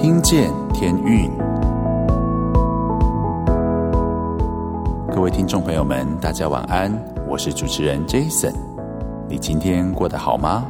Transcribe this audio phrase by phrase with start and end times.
[0.00, 1.30] 听见天运，
[5.14, 6.90] 各位听众朋友们，大家晚安，
[7.28, 8.54] 我是主持人 Jason。
[9.28, 10.64] 你今天过得好吗？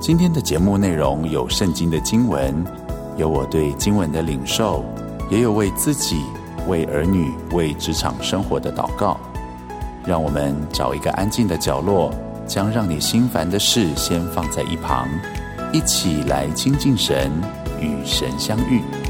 [0.00, 2.52] 今天的节目内容有圣经的经文，
[3.16, 4.84] 有我对经文的领受，
[5.30, 6.24] 也有为自己、
[6.66, 9.16] 为儿女、为职场生活的祷告。
[10.04, 12.10] 让我们找一个安静的角落，
[12.48, 15.06] 将让你心烦的事先放在一旁，
[15.72, 17.30] 一起来亲近神，
[17.84, 19.03] 与神相遇。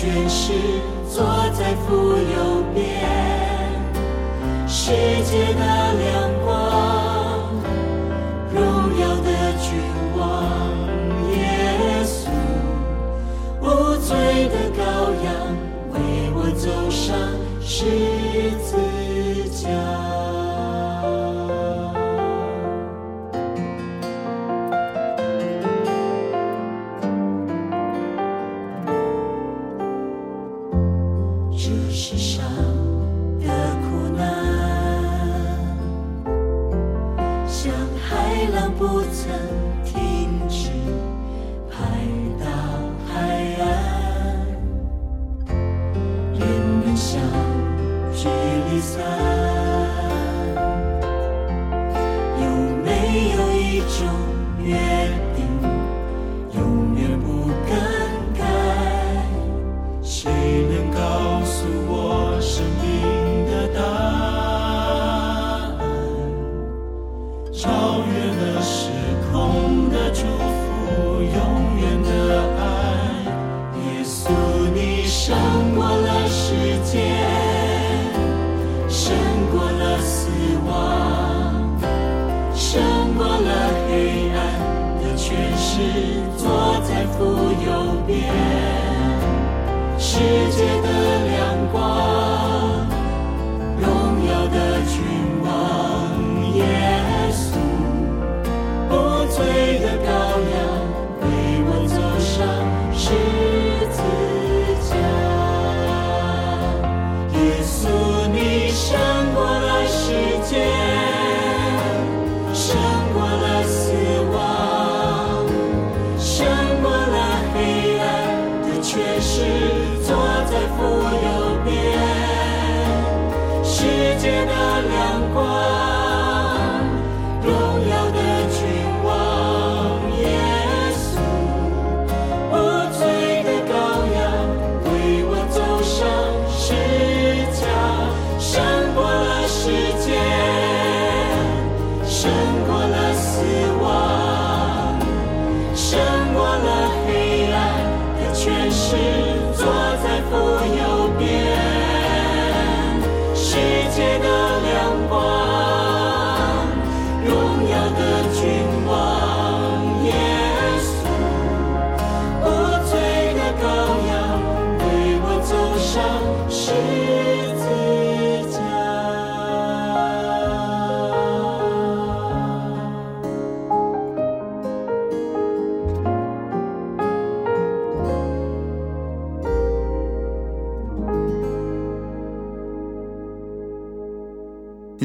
[0.00, 0.54] 宣誓
[1.14, 2.82] 坐在父右边，
[4.66, 4.92] 世
[5.24, 5.60] 界的
[5.92, 6.48] 亮光，
[8.50, 8.58] 荣
[8.98, 9.28] 耀的
[9.60, 9.68] 君
[10.16, 10.18] 王
[11.30, 11.36] 耶
[12.02, 12.30] 稣，
[13.60, 14.80] 无罪的羔
[15.22, 15.28] 羊，
[15.92, 15.94] 为
[16.34, 17.14] 我走上
[17.60, 17.84] 十
[18.64, 18.69] 字。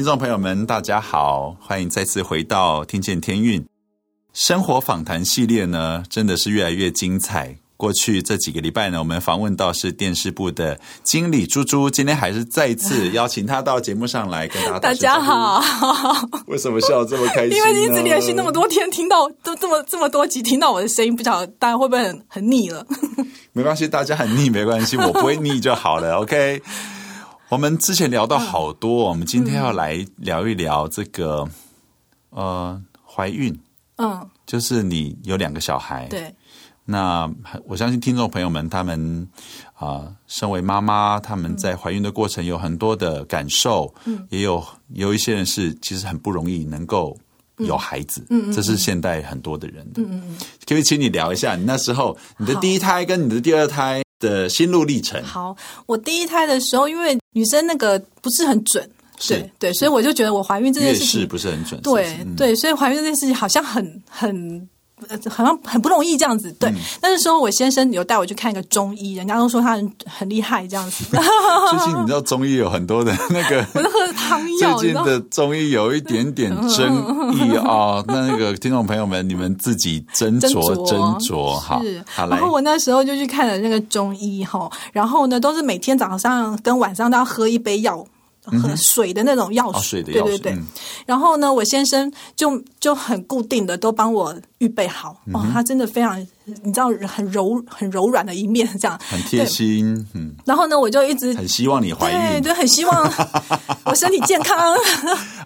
[0.06, 3.60] 众朋友们，大家好，欢迎再次回到《听见天运》
[4.32, 7.56] 生活访谈系列呢，真的是越来越精彩。
[7.76, 14.78] 过去这几个礼拜呢，我们访问到是电视部的经理猪猪，今天还是再次邀请他到节目上来跟大家。
[14.78, 15.60] 大家好，
[16.46, 17.56] 为什么笑得这么开心？
[17.56, 22.86] 因为一直连续那么多天听到，都这么这么多集听到我的声音，不晓得大家会不会很很腻了？
[23.52, 26.18] 没关系，大家很腻没关系，我不会腻就好了。
[26.18, 26.62] OK。
[27.48, 31.48] 我们之前聊到好多，嗯、我们今天要来聊一聊这个，
[32.30, 33.56] 嗯、呃，怀孕，
[33.96, 36.34] 嗯，就是你有两个小孩，对，
[36.84, 37.30] 那
[37.64, 39.28] 我相信听众朋友们，他们
[39.74, 44.64] 啊、呃，身为妈妈，他们在怀孕的过程有很多的感受，嗯，也有
[44.94, 47.16] 有一些人是其实很不容易能够
[47.58, 55.22] 有孩子，嗯，这是现代很多的人的，嗯嗯嗯，可不可以请你聊一下你那时候你的第一胎跟你的第二胎的心路历程？
[55.22, 64.68] 好，我第一胎的时候，因为女生那个不是很准，是对对，所以我就觉得我怀孕这件事情不是很准，对对，所以怀孕这件事情好像很很。
[65.28, 66.72] 好像很不容易这样子，对。
[67.00, 71.04] 但是说我先生有带我去看一个中医，人家都说他很很厉害这样子。
[71.12, 74.76] 最近你知道中医有很多的那个，我在喝汤药。
[74.80, 81.78] 最近的中医有一点点争议啊，那那个听众朋友们，你们自己斟酌斟酌哈。
[81.82, 88.02] 是，然后我那时候就去看了那个中医哈，然后呢，都是每天早上跟晚上都要喝一杯药。
[88.46, 90.56] 喝 水的那种药水，对对对。
[91.04, 96.18] 然后呢，我先生就就很固定的都帮我预备好哦，他真的非常，
[96.62, 100.06] 你知道很柔很柔软的一面，这样很贴心。
[100.14, 100.34] 嗯。
[100.44, 103.12] 然后呢，我就一直很希望你怀孕，对，很希望
[103.84, 104.56] 我身体健康。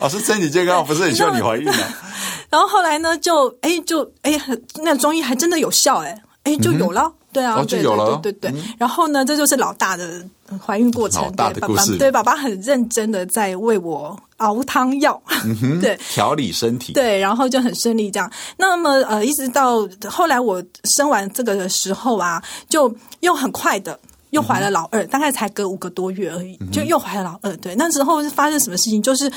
[0.01, 1.73] 哦，是身体健康，不是很希望你怀孕的。
[2.51, 4.41] 然后后来呢，就哎就哎，
[4.83, 8.61] 那中医还真的有效哎哎就有了，对啊，就有了，对对对。
[8.79, 10.25] 然后呢，这就是老大的。
[10.59, 15.21] 怀孕过程，大的故事，对爸爸很认真的在为我熬汤药，
[15.81, 15.99] 对。
[16.11, 18.31] 调理身体，对，然后就很顺利这样。
[18.57, 23.99] 那么呃，一直到后来我生完这个的时候啊，就又很快的
[24.31, 27.57] 又怀了老二，嗯、大概才隔五个多月而已，就又怀了老二。
[27.59, 29.03] 对，那时候是发生什么事情？
[29.03, 29.31] 就是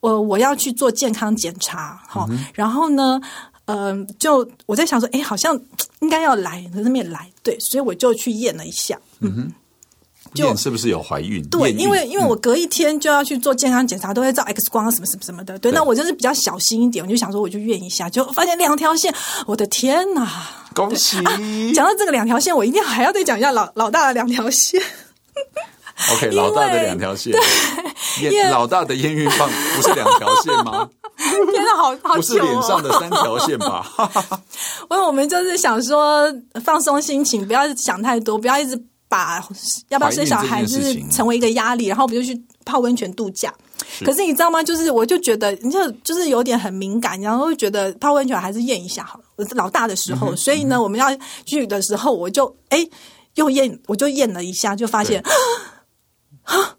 [0.00, 3.20] 我我要去做健康检查，好，嗯、然后呢，
[3.66, 5.58] 嗯、呃，就我在想说，哎，好像
[6.00, 9.52] 应该要来，可是没来，对，所以我就去验了一下，嗯哼。
[10.34, 11.42] 就是不是有怀孕？
[11.48, 15.58] 对，因为因为我隔一天就要去做健康检查，都会照 X 光什么什么什么的。
[15.58, 19.12] 对，那我就是比较小心一点，我就想说我就验一下，就发现两条线，
[19.46, 20.28] 我的天哪！
[20.74, 21.16] 恭喜！
[21.74, 24.80] 讲到这个两条线，我一定还要再讲一下老老大的两条线。
[26.12, 27.32] OK， 老大的两条线，
[28.20, 30.88] 对，老大的验孕棒不是两条线吗？
[31.52, 33.84] 天哪，好好不是脸上的三条线吧？
[34.90, 36.32] 因为我们就是想说
[36.64, 38.80] 放松心情，不要想太多，不要一直。
[39.10, 39.44] 把
[39.88, 43.52] 要不要生小孩就是成为一个压力，然后我们就去泡温泉度假。
[44.04, 44.62] 可是你知道吗？
[44.62, 49.24] 就是我就觉得，你就就是有点很敏感，然后会觉得泡温泉还是验一下好了。
[49.34, 51.08] 我是老大的时候，嗯、所以呢，我们要
[51.44, 52.78] 去的时候，我就哎
[53.34, 55.20] 又验，我就验了一下，就发现
[56.44, 56.76] 啊。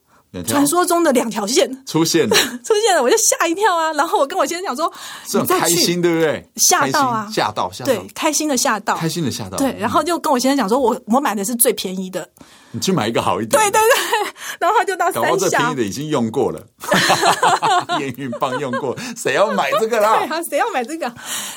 [0.48, 3.92] 传说中的两条线出现了， 出现了，我就吓一跳啊！
[3.94, 4.92] 然后我跟我先生讲说
[5.28, 6.46] ：“是很开心，对不对？
[6.56, 9.58] 吓到啊，吓到，吓到，对，开心的吓到，开心的吓到。
[9.58, 12.28] 对，然后就跟我先生讲说：我我买的是最便宜的。”
[12.72, 13.62] 你去买一个好一点。
[13.62, 15.30] 对对对，然后他就到三峡。
[15.30, 16.62] 搞这便宜的已经用过了，
[18.00, 20.18] 验孕棒用过，谁要买这个啦？
[20.26, 21.06] 对啊，谁要买这个？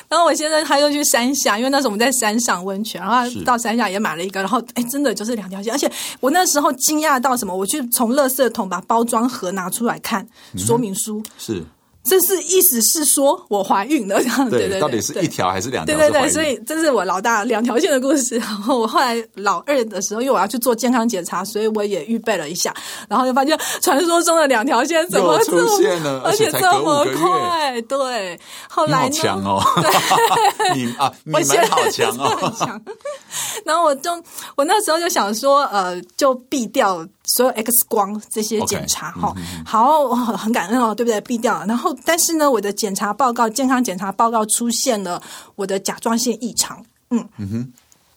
[0.09, 7.55] 然后我现在他又去山下，因为那时候我们在山上温泉，然后到山下也买了一个，然后哎，真的就是两条线，而且我那时候惊讶到什么？
[7.55, 11.63] 我去从垃圾桶把包装盒拿出来看说明书，嗯、是。
[12.05, 15.97] 这是意思是说我怀孕了，这样对对对，到底是一条还是两条？
[15.97, 18.37] 对对对，所以这是我老大两条线的故事。
[18.37, 22.73] 然后我后来老二的时候，因为我要去做健康检查，所以我也预备了一下，
[23.09, 27.81] 然后就发现传说中的两条线怎么 出现了， 而且这么快？
[27.81, 29.15] 对，后来呢？
[29.17, 29.61] 好强哦！
[30.75, 32.81] 你啊，你们好强哦！
[33.65, 34.11] 然后我就
[34.55, 37.05] 我那时候就想说，呃，就避掉。
[37.25, 39.33] 所有 X 光这些检查哈
[39.65, 41.19] 好，很感恩哦，对不对？
[41.21, 41.65] 避掉了。
[41.65, 45.21] 然后，但是呢，我的检查报告、健康检查报告出现了
[45.55, 46.83] 我的甲状腺异常。
[47.09, 47.73] 嗯嗯哼。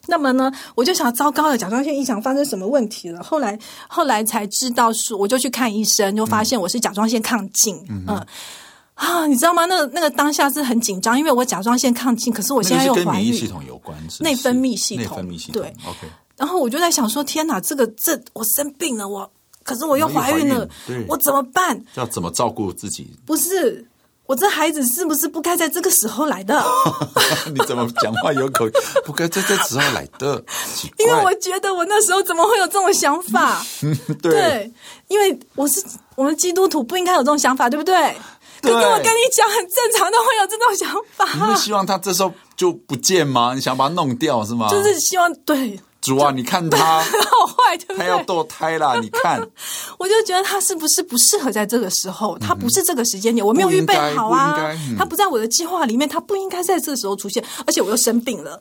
[0.07, 3.21] 那么呢，我就想，糟糕了，甲状腺异常发生什么问题了？
[3.21, 7.75] 后来，后来才知道是，我就去看医生，就发现我是甲状腺亢进。
[7.87, 8.25] 嗯，嗯
[8.95, 9.65] 啊，你知道吗？
[9.65, 13.05] 那个那个当下是很紧张，因为我甲状腺亢进，可是我现在又怀孕。
[13.05, 15.61] 跟免疫系统有关，是内分泌系统，内分泌系统。
[15.61, 15.97] 对，OK。
[16.39, 19.29] 然后我就在想说，天哪，这个这我生病了，我
[19.61, 21.83] 可是我又怀孕了，孕我怎么办？
[21.95, 23.13] 要怎么照顾自己？
[23.25, 23.85] 不是，
[24.25, 26.63] 我这孩子是不是不该在这个时候来的？
[27.53, 28.71] 你怎么讲话有口音？
[29.05, 30.41] 不该在这个时候来的？
[30.97, 33.61] 因为我觉得我那时候怎么会有这种想法？
[34.23, 34.73] 对，对，
[35.09, 35.83] 因为我是
[36.15, 37.93] 我们基督徒，不应该有这种想法，对不对？
[38.61, 41.47] 对，可是我跟你讲，很正常的会有这种想法。
[41.47, 43.53] 你是希望他这时候就不见吗？
[43.53, 44.69] 你想把他弄掉是吗？
[44.69, 45.79] 就是希望对。
[46.09, 47.97] 主啊，你看他 好坏，对不对？
[47.97, 49.39] 他要堕胎啦，你看。
[49.99, 52.37] 我就觉得他是不是不适合在这个时候？
[52.39, 54.75] 他不是这个时间点，我没有预备好啊。
[54.97, 57.43] 他不在我的计划里面，他不应该在这个时候出现。
[57.67, 58.59] 而且我又生病了，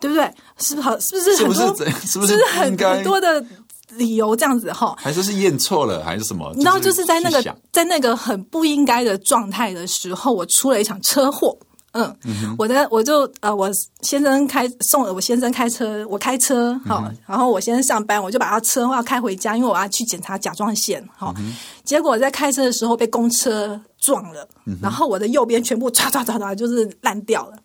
[0.00, 0.28] 对不对？
[0.58, 1.20] 是不是？
[1.36, 1.86] 是不是很多？
[2.04, 3.44] 是不是很很多的
[3.90, 4.94] 理由这样子哈？
[4.98, 6.52] 还是是验错了，还是什么？
[6.54, 11.56] 你知道，就是在那个在那个很不应该的状态的时候，我出了一场车祸。
[11.98, 13.70] 嗯，嗯我的我就呃，我
[14.02, 21.02] 先生开送了我先生开车，我开车好，嗯、然后我先生上班，我就把他车要开回家，因为我要去检查甲状腺。
[21.16, 27.56] 好，嗯、结果我在开车的时候被公车撞了，嗯、然后我的右边全部唰唰唰唰就是烂掉了。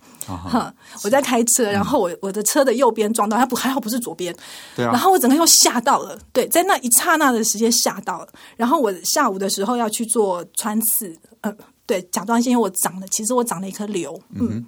[1.04, 4.34] 我在开车，然后我我的车的右边撞到，他不还好不是左边，
[4.74, 11.56] 对啊，然后我整个又吓到了，对，在那一刹那的时间吓到了，然后我下午的时候要去做穿刺，嗯。
[11.86, 14.66] 对，甲状腺因为我长了，其实我长了一颗瘤，嗯，嗯，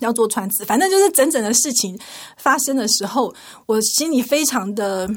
[0.00, 1.98] 要做穿刺，反正就是整整的事情
[2.36, 3.34] 发生的时候，
[3.66, 5.08] 我心里非常的，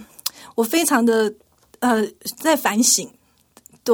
[0.55, 1.33] 我非常的
[1.79, 2.07] 呃，
[2.39, 3.16] 在反省，对，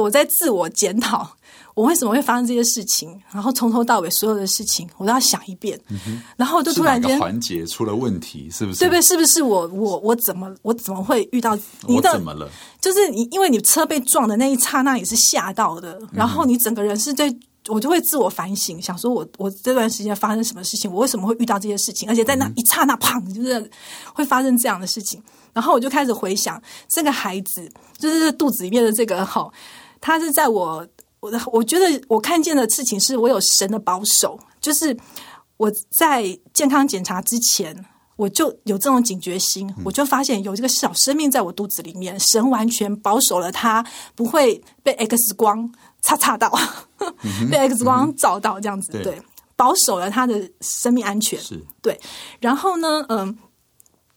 [0.02, 1.28] 我在自我检讨。
[1.74, 3.20] 我为什么会发生这些事情？
[3.32, 5.76] 然后从头到尾所有的事情，我都要想一遍。
[5.88, 8.78] 嗯、然后就突然间环节出了问题，是不是？
[8.78, 9.02] 对不对？
[9.02, 11.56] 是不是我我我怎么我怎么会遇到
[11.88, 12.10] 你的？
[12.10, 12.48] 我怎么了？
[12.80, 16.00] 就是你，因为你车被撞的那一刹那，也是吓到的。
[16.12, 17.34] 然后你整个人是在，
[17.66, 20.88] 我就会自我反省，想说我我这段时间发生什么事情？
[20.88, 22.08] 我为什么会遇到这些事情？
[22.08, 23.68] 而且在那一刹那，砰，就是
[24.12, 25.20] 会发生这样的事情。
[25.52, 29.52] 然后我就开始回想，这个孩子就是肚子里面的这个好，
[30.04, 30.86] 他是在我。
[31.24, 34.94] 我的我觉得我看见的事情是我有神的保守，就是
[35.56, 37.74] 我在健康检查之前，
[38.16, 43.82] 我就有这种警觉心，我就发现有这个小生命在我肚子里面，神完全保守了他，
[44.14, 46.52] 不会被 X 光擦擦到，
[47.50, 49.18] 被 X 光照到这样子，对，
[49.56, 51.98] 保守了他的生命安全，是对。
[52.38, 53.34] 然后呢，嗯。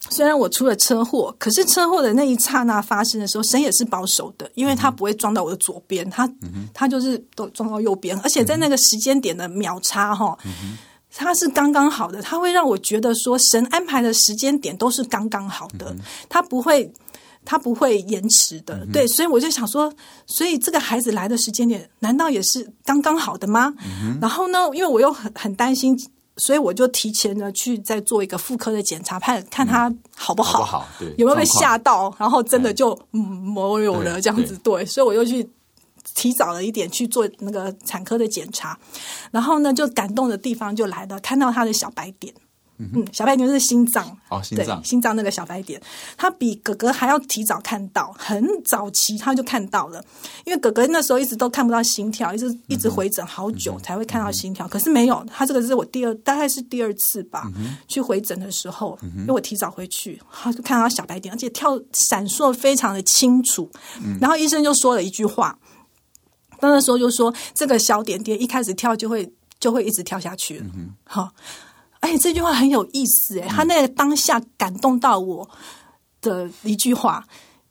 [0.09, 6.29] 虽然我出了车祸，可是车祸的那一刹那发生的时候，神也是保守的，因为他不会撞到我的左边，他
[6.73, 10.37] 他就是都撞到右边，而且在那个时间点的秒差哈，
[11.13, 15.95] 他是刚刚好的，他会让我觉得说神安排的时间点都是刚刚好的，
[16.29, 16.91] 他不会
[17.43, 19.93] 他不会延迟的，对，所以我就想说，
[20.25, 23.73] 所以这个孩子来的时间点难道也是刚刚好的吗？
[24.21, 25.97] 然后呢，因为我又很很担心。
[26.37, 34.57] 所以我就提前呢去再做一个妇科的检查，看看他好不好，嗯、好不好对，有没有被吓到，然后真的就没有了这样子。
[34.63, 35.49] 对，对，所以我又去
[36.15, 38.77] 提早了一点去做那个产科的检查，
[39.31, 42.33] 然后呢，就感动的地方就来了，看到他的小白点。
[42.79, 44.83] 嗯，小白点是心脏哦，心脏。
[44.83, 45.81] 心脏那个小白点，
[46.15, 50.03] 他比哥哥还要提早看到，很早期他就看到了，
[50.45, 63.67] 因为哥哥那时候一直都看不到心跳，一直一直回诊好久才会看到心跳，嗯、可是没有，他这个是我第二，大概是第二次吧，嗯、去回诊的时候，因为我提早回去，他就看到小白点，而且跳闪烁非常的清楚，
[64.03, 65.57] 嗯、然后医生就说了一句话，
[66.61, 69.27] 那个时候就说这个小点点一开始跳就会
[69.59, 70.59] 就会一直跳下去。
[70.59, 70.65] 了，
[71.03, 71.31] 好。
[72.07, 75.47] 哎，这句话很有意思哎，他那个当下感动到我
[76.21, 77.21] 的一句话，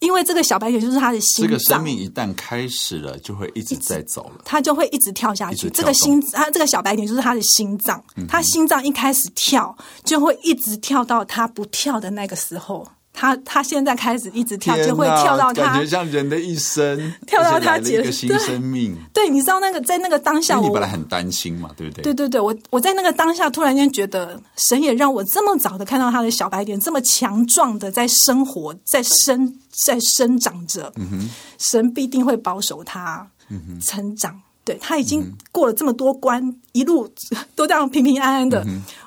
[0.00, 1.46] 因为这个小白点就是他的心脏。
[1.46, 5.70] 这个生命一旦开始了，就会一直在走了，他就会一直跳下去。
[5.70, 9.74] 这个心，他这个小白点就是他的心脏，他心脏一开始跳，
[10.04, 12.86] 就会一直跳到他不跳的那个时候。
[13.18, 18.94] 他他现在开始一直跳，就会跳到他感觉像人的一生， 跳到他结一个新生命。
[19.14, 22.02] 对， 对，你知道那个在那个当下，你本来很担心嘛，对不对？
[22.02, 30.92] 对对对，我我在那个当下突然间觉得，神也让我这么早的看到他的小白点这么强壮的在生活，在生在生长着。
[30.96, 34.38] 嗯哼，神必定会保守他嗯成长。
[34.62, 36.42] 对，他已经过了这么多关，
[36.72, 37.08] 一路
[37.54, 38.66] 都这样平平安安的。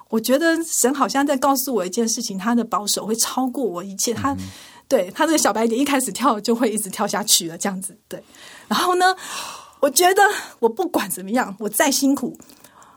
[0.09, 4.13] 我觉得神好像在告诉我一件事情，他的保守会超过我一切。
[4.13, 4.37] 他、嗯、
[4.87, 7.95] 对他这个小白点一开始跳就会一直跳下去了，这样子。
[8.07, 8.21] 对，
[8.67, 9.15] 然后呢，
[9.79, 10.23] 我觉得
[10.59, 12.35] 我不管怎么样，我再辛苦，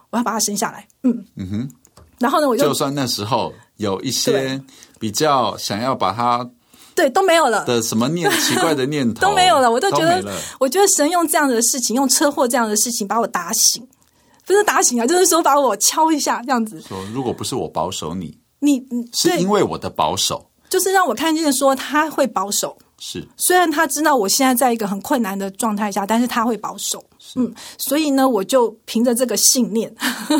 [0.09, 0.87] 我要把他生下来。
[1.03, 1.71] 嗯嗯哼。
[2.19, 4.59] 然后呢，我就就算那时候有一些
[4.99, 6.49] 比较想要把他
[6.95, 10.23] 对都没有了的什么念奇怪的念头 都没有了，我都觉得
[10.59, 13.85] 我觉得神用这样的事情，用车祸这样的事情把我打醒。
[14.45, 16.81] 不是打醒啊，就是说把我敲一下这样子。
[16.81, 27.03] 说如果不是我保守你，你，你是因为我的保守，就是让我看见说他会保守，是，虽然他知道我现在在一个很困难的状态下，但是他会保守。
[27.35, 29.91] 嗯，所以呢，我就凭着这个信念，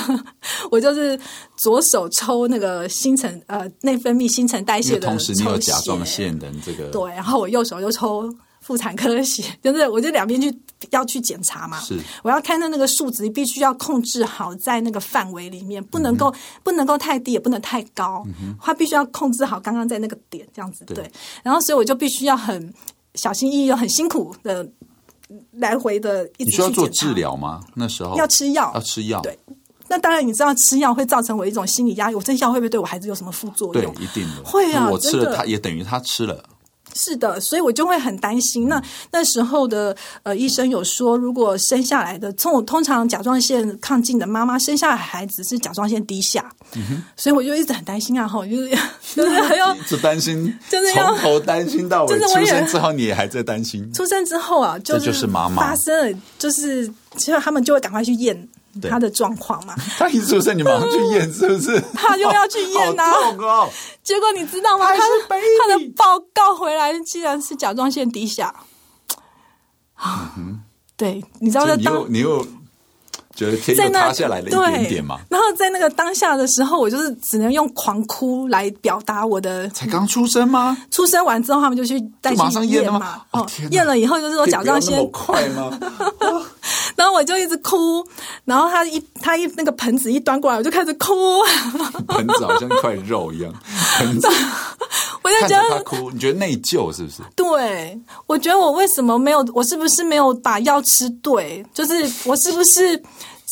[0.69, 1.19] 我就是
[1.57, 8.31] 左手抽那个新陈呃内分泌新陈代谢的，同时你有甲状腺的这个对，然后我右手就抽
[8.63, 10.51] 妇产科血， 就是我就两边去
[10.89, 21.12] 要去检查嘛，是我要看到那个数值必须要控制好在那个范围里面，不能够、嗯、不能够太低，也不能太高，嗯、它必须要控制好刚刚在那个点这样子对，对，
[21.43, 22.74] 然后所以我就必须要很
[23.13, 24.67] 小心翼翼又很辛苦的。
[25.53, 27.60] 来回的一直，你需要做治疗吗？
[27.74, 29.20] 那时候要吃药，要吃药。
[29.22, 29.36] 对，
[29.88, 32.15] 那当然你知道吃药会造成我一种心理压力。
[32.15, 33.96] 我这药会不会对我孩子有什么副作用？
[33.96, 34.43] 对，一定的。
[34.43, 36.43] 会啊，我吃了，他也等于他吃了。
[36.95, 38.67] 是的，所以我就会很担心。
[38.67, 38.81] 那
[39.12, 48.69] 那时候的呃医生有说，如果生下来的从我通常甲状腺亢进的妈妈生下来孩子是甲状腺低下，嗯、所以我就一直很担心啊，哈，就是
[49.15, 52.19] 就是还要一直担心，就是从头担心到尾。
[52.19, 58.47] 就是、出生之后你也还在担心，出生之后啊，就是、这就是妈妈发生了，就是其实他们就会赶快去验。
[58.81, 61.79] 他的状况嘛， 他一出生你马上去验是不是？
[61.93, 63.69] 他又要去验呐、啊哦，
[64.03, 64.87] 结果你知道吗？
[64.87, 68.53] 他他的报告回来竟然是甲状腺低下。
[69.95, 70.61] 啊、嗯，
[70.97, 72.45] 对，你知道在当你又。
[73.35, 79.67] 觉得天又塌下来了一点点嘛，然后在那个当下的时候，我就是只能用狂哭来表达我的。
[79.69, 80.77] 才刚出生吗？
[80.91, 83.21] 出生完之后，他们就去带去验嘛。
[83.31, 85.77] 哦，验了以后就是说甲状腺快吗？
[86.95, 88.05] 然后我就一直哭，
[88.45, 91.13] 然后他一他一那个盆子一端过来，我就开始哭。
[92.07, 93.51] 盆子好像一块肉一样，
[93.97, 94.27] 盆子。
[95.23, 97.21] 我就觉得他哭，你觉得内疚是不是？
[97.33, 97.97] 对，
[98.27, 99.43] 我觉得我为什么没有？
[99.53, 101.65] 我是不是没有把药吃对？
[101.73, 101.93] 就是
[102.25, 103.01] 我是不是？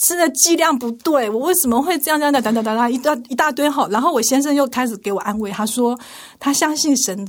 [0.02, 2.42] 吃的剂量不对，我为什么会这样这样的？
[2.42, 3.88] 等等等等，一大一大堆哈。
[3.92, 5.98] 然后我先生又开始给我安慰，他说
[6.40, 7.28] 他相信神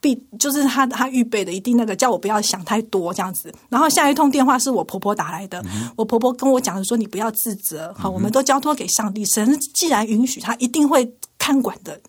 [0.00, 3.52] 必就是他他预备的一定那个叫我不要想太多这样子。
[3.68, 5.64] 然后下一通电话是我婆婆打来的，
[5.96, 12.00] 我婆婆跟我讲的说，你不要自责，好、我们都交托给上帝，神既然允许，他一定会看管的。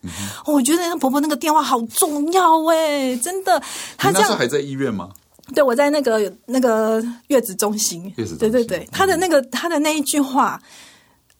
[0.46, 3.60] 我觉得那婆婆那个电话好重要哎，真的。
[3.98, 5.10] 他这样那时候还在医院吗？
[5.54, 10.60] 对，我在那个那个月子中心，月子中心，对对对，他的那个他的那一句话，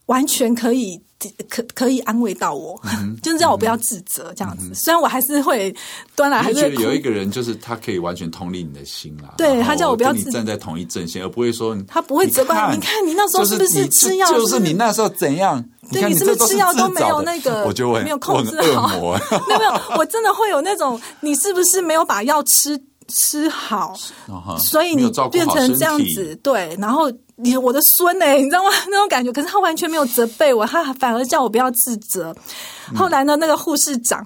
[0.06, 1.00] 完全可以
[1.48, 4.68] 可可以安慰到我，嗯、 就是让我不要自责这样子。
[4.68, 5.74] 嗯、虽然我还是会
[6.14, 9.34] 端来，还是有一个人，就是他可以完全同理你的心啦。
[9.38, 12.76] 对，他叫我不要自责，站在同一阵线，而不会说 他不会责怪你。
[12.76, 14.30] 你看你那时候是不是吃药？
[14.32, 15.64] 就是你那时候怎样？
[15.90, 17.64] 对，你是不是吃药都没有那个？
[17.66, 18.88] 我就会没有控制好。
[19.48, 22.80] 没有没有，我真的会有那种，你是不是没有把药吃？
[23.08, 23.94] 吃好，
[24.58, 26.76] 所以你变成这样子，对。
[26.80, 28.70] 然后你我的孙呢，你知道吗？
[28.88, 32.34] 那种感觉，可是他完全没有责备我，他反而叫我不要自责。
[32.94, 34.24] 后来呢，那个护士长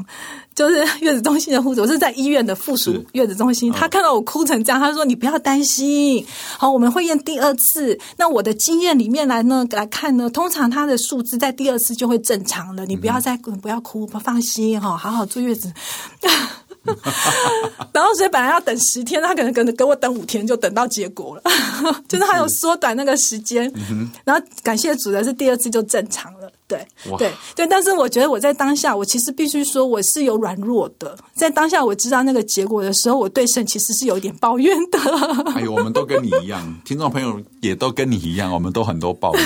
[0.55, 3.73] 就是月子中心的护士，我是在医院的附属月子中心。
[3.73, 6.25] 他看到我哭成这样，他说：“你不要担心，
[6.59, 7.99] 好，我们会验第二次。
[8.17, 12.85] 那我的经验里面来呢来看呢，通常他的数字在第二次就会正常了。
[12.85, 15.73] 你不要再不要哭，不放心哈，好好坐月子。”
[17.93, 21.43] 然后，所以本来要等十天，他可能可能给我等五天，就等到结果了。
[22.09, 23.71] 就是他有缩短那个时间。
[24.25, 26.51] 然后感谢主的是第二次就正常了。
[26.71, 27.67] 对，对，对。
[27.67, 31.19] 但是我觉得我在当下，我其实必须说我是有软弱的。
[31.35, 34.99] 在当下我知道那个结果的时候，我对神其实是有一点抱怨的。
[35.55, 39.45] 哎呦，我们都跟你一样，听众朋友也都跟你一样，我们都很多抱怨。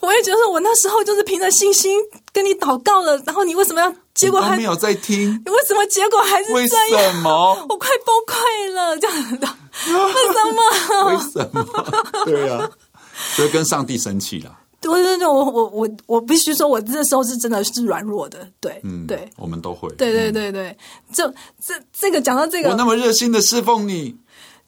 [0.00, 1.98] 我也觉得我那时候就是凭着信心
[2.32, 3.94] 跟你祷告了，然后你为什么要？
[4.16, 6.50] 结果还没有在听，你为什么结果还是？
[6.54, 6.74] 为什
[7.22, 7.54] 么？
[7.68, 9.46] 我快崩溃了，这样的，
[9.92, 11.10] 为什么？
[11.10, 12.24] 为什么？
[12.24, 12.70] 对呀、啊，
[13.34, 14.55] 所以跟上帝生气了。
[14.80, 18.46] 对对对，我我我我必须说，我那时候是真的是软弱的。
[18.60, 19.88] 对，嗯，对，我们都会。
[19.96, 20.76] 对对对对，
[21.12, 21.26] 这
[21.60, 24.16] 这这个讲到这个，我那么热心的侍奉你，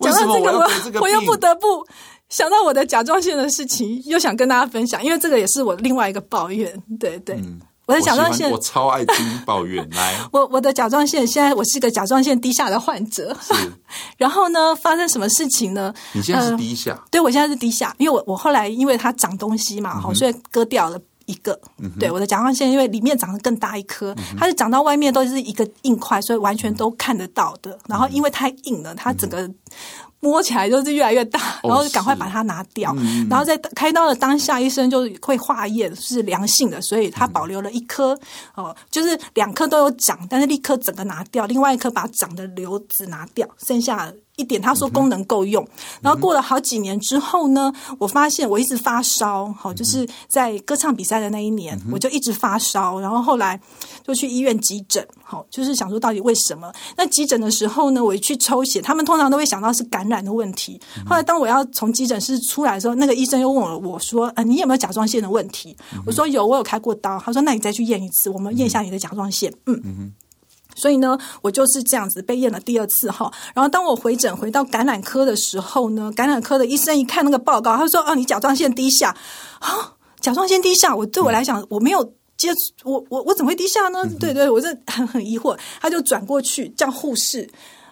[0.00, 1.86] 讲到这个我，我我又不得不
[2.28, 6.82] 想到我的甲状腺的事情，又想跟大家分享，因为这个也是我另外一个抱怨。
[6.98, 7.36] 对对。
[7.36, 9.88] 嗯 我的甲状腺，我超爱听抱怨。
[9.92, 13.34] 来，我我的甲状腺现在我是一个甲状腺低下的患者。
[13.40, 13.54] 是，
[14.18, 15.94] 然后呢，发生什么事情呢？
[16.12, 16.90] 你现在是低下？
[16.92, 21.58] 呃、对，我现在是低下，因为我我后来因为它长东西嘛，好、嗯，所以割掉了一个。
[21.78, 27.70] 嗯、对，我的甲状腺因为里面长得更大一颗，嗯、它是长到外面都是一个硬块，所以完全都看得到的。
[27.70, 29.50] 嗯、然后因为太硬了，它整个。
[30.20, 32.90] 嗯摸起来就是越来越大，然后就赶快把它拿掉。
[32.90, 38.12] 哦嗯、然后在开刀的当下，医生就会化验是良性的，所以他保留了一颗。
[38.56, 45.66] 哦、呃，就是两颗都有长，但是立刻整个拿掉，另外一颗把长的瘤子拿掉，剩下一点，他说功能够用。
[46.00, 52.98] 然后过了好几年之后呢，我发现我一直发烧，好，就是在歌唱比赛的那一年，我就一直发烧。
[53.00, 53.60] 然后后来
[54.06, 56.72] 就去医院急诊，好，就是想说到底为什么？
[56.96, 60.80] 那急诊的时候呢，我一去抽血，他们通常都会想到是感染的问题。
[61.04, 70.12] 后来当我要从急诊室出来的时候，那个医生又问了我说：“呃，你有没有甲状腺的问题？”我说：“有，我有开过刀。”他说：“那你再去验一次，我们验一下你的甲状腺。”嗯。
[70.78, 73.30] 所以呢，我就是这样子被验了第二次哈。
[73.52, 79.14] 然后当我回诊回到感染科的时候呢，感染科的医生一看那个报告，他说：“哦，你甲状腺低下
[79.58, 82.04] 啊，甲状腺低下。”我对我来讲，我没有
[82.36, 84.08] 接触，我我我怎么会低下呢？
[84.20, 85.58] 对对，我这很很疑惑。
[85.80, 87.48] 他就转过去叫护士，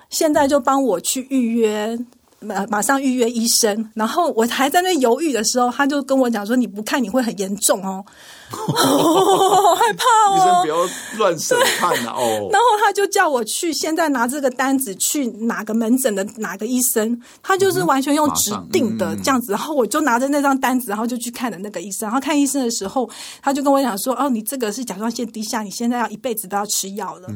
[0.08, 1.98] 现在就帮我去预约。
[2.38, 8.04] 马马上预约医生，然后我还在那犹豫的时候，他就跟我讲说：“你不看你会很严重哦，
[8.50, 10.76] 好害怕哦，医生不要
[11.18, 22.06] 乱审判啊哦。”然后他就叫我去，现在拿这个单子去哪个门诊的哪个医生，他就是完全用指定的这样子，然后我就拿着那张单子，然后就去看了那个医生。
[22.06, 23.08] 然后看医生的时候，
[23.42, 27.28] 他就跟我讲说：“哦，你这个是甲状腺低下，你现在要一辈子都要吃药了，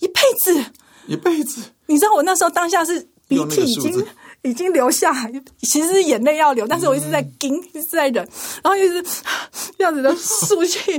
[0.00, 0.64] 一辈子，
[1.06, 4.06] 一辈子。”你知道我那时候当下是鼻涕已经。
[4.42, 8.26] 已经流下来，其实是眼泪要流，但是我一直在顶，一直在忍，
[8.64, 9.04] 然后一直
[9.76, 10.94] 这样子的数去，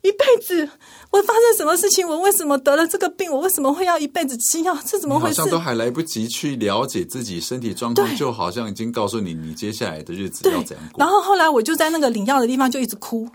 [0.00, 0.66] 一辈子，
[1.10, 2.08] 我发生什么事情？
[2.08, 3.30] 我为什么得了这个病？
[3.30, 4.74] 我为什么会要一辈子吃药？
[4.86, 5.42] 这怎么回事？
[5.42, 10.98] 好像都还来不及去了解自己身体状况，就好像已经告诉你，你接下来的日子要怎样过。
[10.98, 13.28] 然后后来我就在那个领药的地方就一直哭，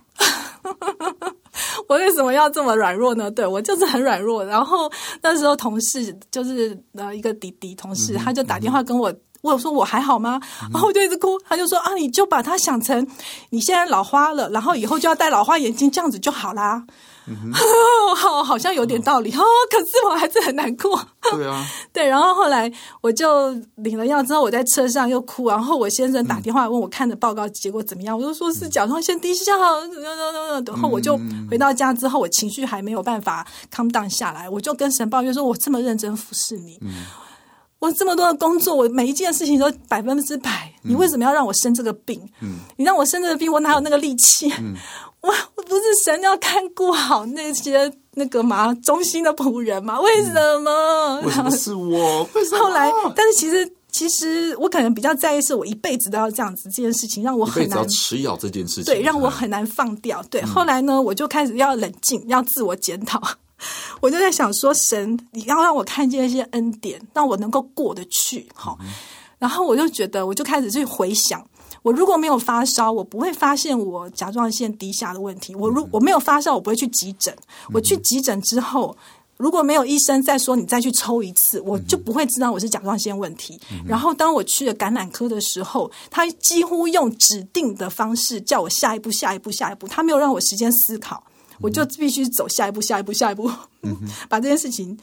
[1.91, 3.29] 我为什么要这么软弱呢？
[3.29, 4.45] 对，我就是很软弱。
[4.45, 4.89] 然后
[5.21, 9.13] 那时候同事就是呃一个弟弟同事，他就打电话跟我。
[9.41, 10.39] 我说我还好吗？
[10.71, 11.37] 然后我就一直哭。
[11.49, 13.05] 他就说啊，你就把它想成
[13.49, 16.85] 你现在老花了，然后以后就要戴老花眼镜，这样子就好啦。
[17.43, 17.53] 嗯、
[18.15, 19.41] 好，好像有点道理哦。
[19.69, 20.99] 可是我还是很难过。
[21.31, 22.07] 对啊， 对。
[22.07, 25.49] 然后后来我就领了药之后，我在车上又哭。
[25.49, 29.57] 然后我先生打电话问我看的报告结果怎么样，我就说是甲状腺低下。
[30.65, 36.77] 然后我就回到家之后，我情绪还没有办法 calm down 下来，我就跟神抱怨说：“我这么认真服侍你。
[36.81, 37.05] 嗯”
[37.79, 40.71] 我这么多的工作，我每一件事情都百分之百。
[40.83, 42.21] 你为什么要让我生这个病？
[42.39, 44.51] 嗯，你让我生这个病，我哪有那个力气？
[44.59, 44.75] 嗯，
[45.21, 49.99] 我 我不是神要看顾好那些那个嘛忠心的仆人嘛？
[50.01, 50.71] 为什么？
[51.21, 52.23] 嗯、为什么是我？
[52.33, 52.59] 为什么？
[52.63, 60.23] 后来，但是其实其实我可能比较在意，是我一辈子都要这样子这件事情，让我很难吃药这件事情，对，让我很难放掉。
[60.29, 63.21] 对，嗯、后来呢，我就开始要冷静，要自我检讨。
[64.01, 68.47] 我就在想说，神，你要让我看见一些恩典，让我能够过得去。
[68.55, 68.75] 好，
[69.37, 71.45] 然后我就觉得，我就开始去回想，
[71.83, 75.55] 我如果没有发烧，我不会发现我甲状腺低下的问题。
[75.55, 77.35] 我如我没有发烧，我不会去急诊。
[77.73, 78.95] 我去急诊之后，
[79.37, 83.59] 如果没有医生再说你再去抽一次，我就不会知道我是甲状腺问题。
[83.85, 91.23] 然后当我去了感染科的时候，他几乎用指定的方式叫我下一步、下一步、下一步，他没有让我时间思考。
[91.59, 93.47] 我就必须走下一步，下一步，下一步，
[93.83, 93.95] 嗯、
[94.27, 94.97] 把这件事情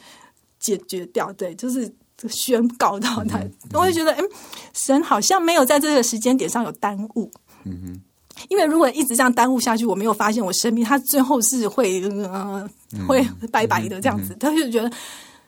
[0.59, 1.31] 解决掉。
[1.33, 1.89] 对，就是
[2.27, 4.23] 宣告到他，嗯、我就觉得，哎，
[4.73, 7.31] 神好像没有在这个时间点上有耽误。
[7.63, 8.01] 嗯哼，
[8.49, 12.69] 因为如果一直这样耽误下去，我没有发现我生命，他最后是会呃
[13.07, 14.35] 会拜拜的这样子。
[14.39, 14.91] 他就觉得，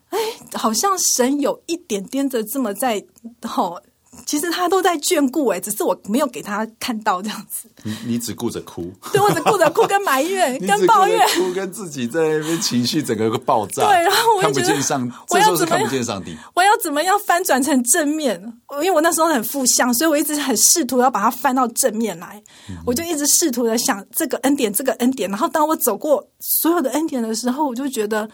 [0.10, 0.18] 哎，
[0.54, 3.04] 好像神有一点点的这么在
[3.44, 3.82] 吼。
[4.26, 7.70] 其实他都在眷顾哎，只是我没有给他看到这样子。
[7.84, 13.88] 你你只顾着哭，对，我只顾着哭跟埋怨 跟抱怨，哭跟自己在那边情绪整个个爆炸。
[13.88, 16.36] 对，然后我看不见上，这时候是看不见上帝。
[16.54, 18.38] 我要怎么样翻转成正面？
[18.74, 22.44] 因为我那时候很负向，所以我一直很试图要把它翻到正面来。
[22.70, 25.30] 嗯、我就一直试图的想这个恩典，这个恩典。
[25.30, 28.30] 然后当我走过所有的恩典的时候，我就觉得，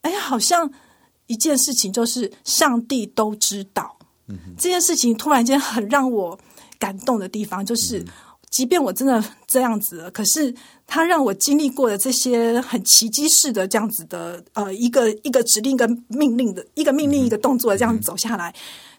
[0.00, 0.70] 哎呀，好像
[1.26, 3.97] 一件事情就是上帝都知道。
[4.58, 6.38] 这件事情突然间很让我
[6.78, 8.04] 感动的地方，就是，
[8.50, 10.54] 即便我真的这样子了，可是
[10.86, 18.54] 他让我经历过的这些很奇迹式的这样子的，呃，一个一个指令跟命令的一个命令一个动作这样走下来，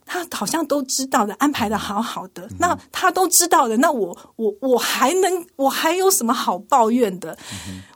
[0.06, 2.50] 他好像都知道的，安排的好好的。
[2.60, 7.38] 那他都知道的，那我我我还能我还有什么好抱怨的？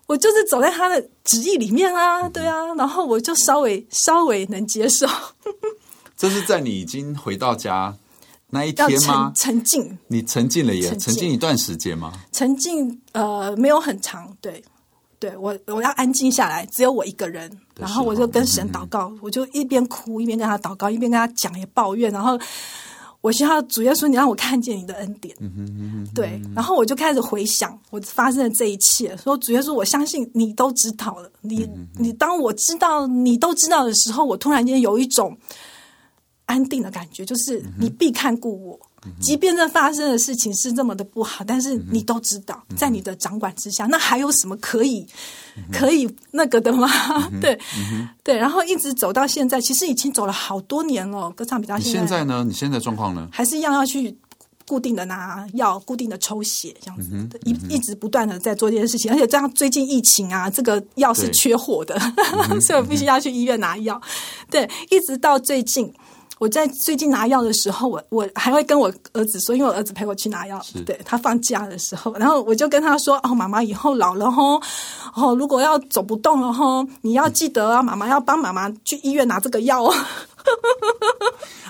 [0.05, 5.07] 我就是走在他的旨意里面啊，对啊，然后我就稍微稍微能接受。
[6.23, 7.93] 这是在你已经回到家
[8.49, 9.33] 那一天吗？
[9.35, 11.29] 沉浸，你沉浸了也沉浸。
[11.29, 12.13] 一段时间吗？
[12.31, 14.63] 沉浸呃没有很长，对，
[15.19, 22.39] 对我我要安静下来，只有我一个人，然后我就跟神祷告，嗯、我就一边哭一边跟他祷告，一边跟他讲也抱怨，然后
[23.19, 35.37] 我需要主耶稣，你让我看见你的恩典，嗯、哼嗯哼对，然后我就开始回想我发生的这一切，说主耶稣，我相信你都知道了，你、你当我知道你都知道的时候，我突然间有一种。
[36.53, 38.79] 安定的感觉，就是你必看顾我。
[39.19, 45.05] 即便这发生的事情是这么的不好，但是你都知道，在你的掌管之下，那还有什么可以
[45.73, 46.87] 可以那个的吗？
[47.41, 47.59] 对
[48.23, 51.29] 对，然后一直走到现在，其实已经走了好多年了。
[51.31, 52.45] 歌唱比赛现在呢？
[52.47, 53.27] 你现在状况呢？
[53.31, 54.15] 还是一样要去
[54.65, 57.09] 固定的拿药，固定的抽血，这样子，
[57.43, 59.11] 一一直不断的在做这件事情。
[59.11, 61.99] 而且这样最近疫情啊，这个药是缺货的，
[62.65, 64.01] 所以我必须要去医院拿药。
[64.49, 65.93] 对，一直到最近。
[66.39, 74.59] 我在最近拿药的时候，我我还会跟我儿子说，因为我儿子陪我去拿药，对，他放假的时候，然后我就跟他说：“哦，妈妈以后老了吼，
[75.15, 79.93] 哦，如果要走不动了吼，你要记得啊，妈妈要帮妈妈去医院拿这个药哦。”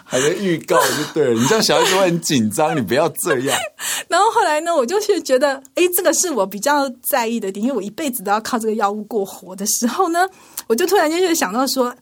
[0.05, 3.57] 还在预告就对了，你这样小孩子会很紧张，你不要这样。
[4.07, 10.27] 然后后来呢，我就是觉得，哎，这个是我比较在意的点，因为我一辈子都要靠这个药物过活的时候呢，
[10.67, 11.95] 我就突然间就想到说，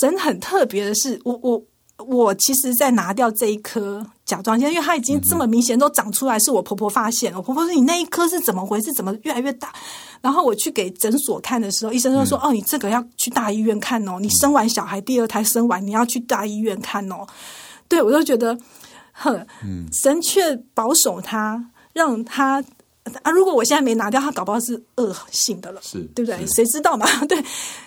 [0.00, 1.62] 神很特别的是，我我。
[2.08, 7.34] 我其实，在拿掉这一颗甲状腺，因为它已经这么明显都长出来，是我婆婆发现。
[7.34, 8.92] 我婆婆说：“你那一颗是怎么回事？
[8.92, 9.72] 怎么越来越大？”
[10.22, 17.26] 然后我去给诊所看的时候，医生就说：“哦，你这个要去大医院看哦，你生完小孩第二胎生完，你要去大医院看哦。”
[17.88, 18.58] 对，我就觉得，
[19.12, 19.46] 哼，
[19.92, 21.62] 神却保守他，
[21.92, 22.64] 让他
[23.22, 26.46] 啊，如果我现在没拿掉，他搞不好是恶性的了，是对不对？
[26.46, 27.06] 谁知道嘛？
[27.28, 27.44] 对，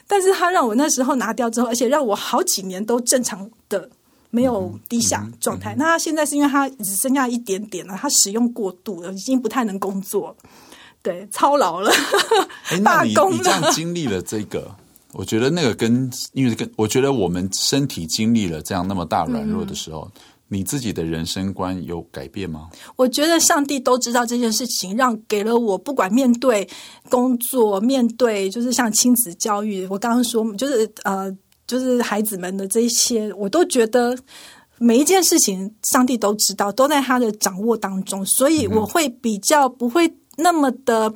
[0.08, 3.89] 但是他让我那时候拿掉之后，而且让我好几年都正常的。
[4.30, 10.36] 没有低下状态，那他现在是因为他只剩下一点点了，他使用过度了，已经不太能工作，
[11.02, 11.90] 对，操劳了。
[12.70, 14.70] 哎，那你你这样经历了这个，
[15.13, 22.68] 我觉得那个跟因为跟我觉得我们身体经历了这样那么大软弱的时候，嗯、你自己的人生观有改变吗？
[22.98, 26.68] 我觉得上帝都知道这件事情，让给了我不管面对
[27.10, 31.34] 工作，面对就是像亲子教育，我刚刚说就是呃。
[31.67, 34.17] 就是孩子们的这一些，我都觉得
[34.80, 41.13] 每一件事情，上帝都知道，都在他的掌握当中，所以我会比较不会那么的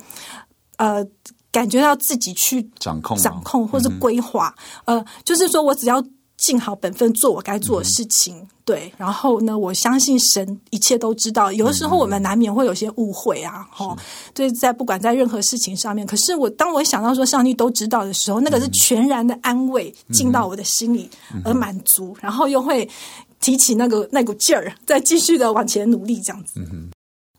[0.76, 1.04] 呃，
[1.50, 4.54] 感觉到自己去掌控、掌控或是规划。
[4.84, 6.04] 呃，就是说我只要。
[6.42, 8.92] 尽好本分，做我该做的事情，嗯、对。
[8.96, 11.52] 然后呢，我相信神一切都知道。
[11.52, 13.96] 有的时候我们难免会有些误会啊，哈、嗯。
[14.34, 21.08] 对，在不管在任何事情上面，可是我当我想到说上帝都知道的时候，那个是全然的安慰进到我的心里
[21.44, 22.88] 而满足，嗯、然后又会
[23.40, 26.60] 提起那个那股劲儿，再继续的往前努力，这样子。
[26.60, 26.90] 嗯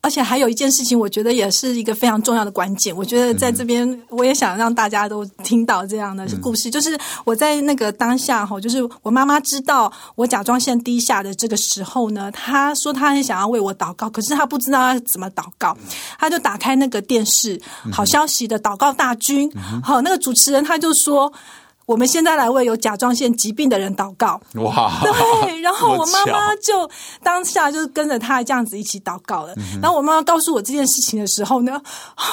[0.03, 2.93] 而且还有一件事情，我觉得也是一个非常重要的关键。
[2.93, 15.77] 我觉得在这边，我也想让大家都听到这样的故事，就是我在那个当下哈，就是我妈妈知道我甲状腺低下的这个时候呢，她说她很想要为我祷告，可是她不知道要怎么祷告，
[16.19, 17.57] 她就打开那个电视，
[17.89, 19.49] 好消息的祷告大军，
[19.81, 21.31] 好，那个主持人他就说。
[21.85, 24.39] 我们现在来为有甲状腺疾病的人祷告。
[24.55, 25.01] 哇！
[25.01, 26.89] 对，然后我妈妈就
[27.21, 29.53] 当下就跟着他这样子一起祷告了。
[29.57, 31.81] 嗯、然后我妈妈告诉我这件事情的时候呢，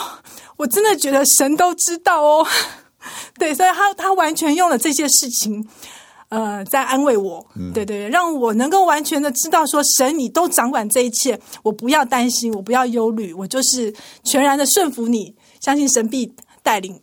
[0.56, 2.46] 我真的觉得神都知道哦。
[3.38, 5.66] 对，所以他他完全用了这些事情，
[6.28, 7.44] 呃，在安慰我。
[7.56, 16.32] 嗯、对对，让我能够完全的知道说，神你都掌管这一切，我不要担心，我不要忧虑，我就是全然的顺服你，相信神必
[16.62, 17.00] 带领。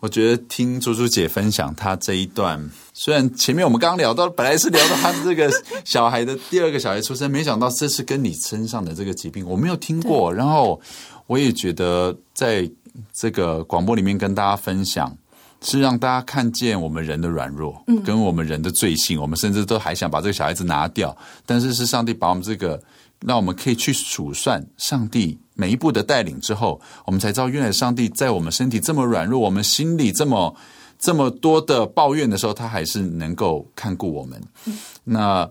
[0.00, 5.52] 我觉得听朱朱姐分享她这一段，虽然前面我们刚刚聊到，本来是聊到她这个
[5.84, 10.32] 小孩的第二个小孩出生，没想到这是跟你身上的这个疾病，我没有听过。
[10.32, 10.80] 然后
[11.26, 12.68] 我也觉得在
[13.12, 15.14] 这个广播里面跟大家分享，
[15.62, 22.82] 是让大家看见我们人的软弱，嗯，跟我们人的罪性，我们甚至都还想把这个小孩子拿掉，但是是上帝把我们这个。
[23.26, 30.56] 让我们可以去数算上帝每一步的带领之后，我们才知道原来上帝在我们身体这么软弱，我们心里这么
[30.98, 34.42] 这么多的抱怨的时候，他还是能够看顾我们。
[34.64, 35.46] 嗯、那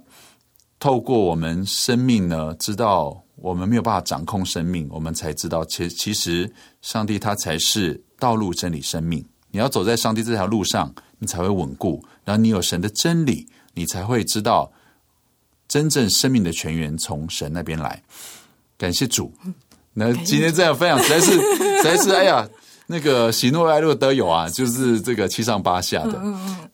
[0.80, 9.24] 透过我们生命呢，知道我们没有办法掌控生命，我们才知道其其实上帝他才是道路、真理、生命。
[9.52, 12.04] 你要走在上帝这条路上，你才会稳固。
[12.24, 14.72] 然后你有神的真理，你才会知道。
[15.68, 18.02] 真正生命的泉源从神那边来，
[18.76, 19.32] 感谢主。
[19.94, 21.32] 那今天这样分享实在是
[21.78, 22.50] 实在是哎呀，
[22.88, 26.20] 那个喜怒哀乐都有啊，就是这个七上八下的。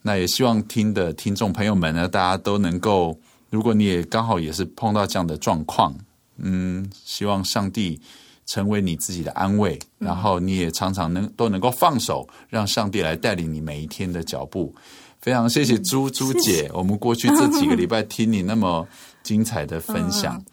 [0.02, 5.94] 那也希望听的听众朋友们呢，大家都能够，如果你也刚好也是碰到这样的状况，
[6.38, 8.00] 嗯，希望上帝
[8.46, 14.74] 成为你自己的安慰，然后你也常常能都能够放手，让上帝来带领你每一天的脚步。
[15.22, 18.88] 非常谢谢朱朱姐，我们过去这几个礼拜听你那么
[19.24, 20.44] 精彩的分享，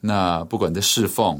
[0.00, 1.38] 那不管在侍奉、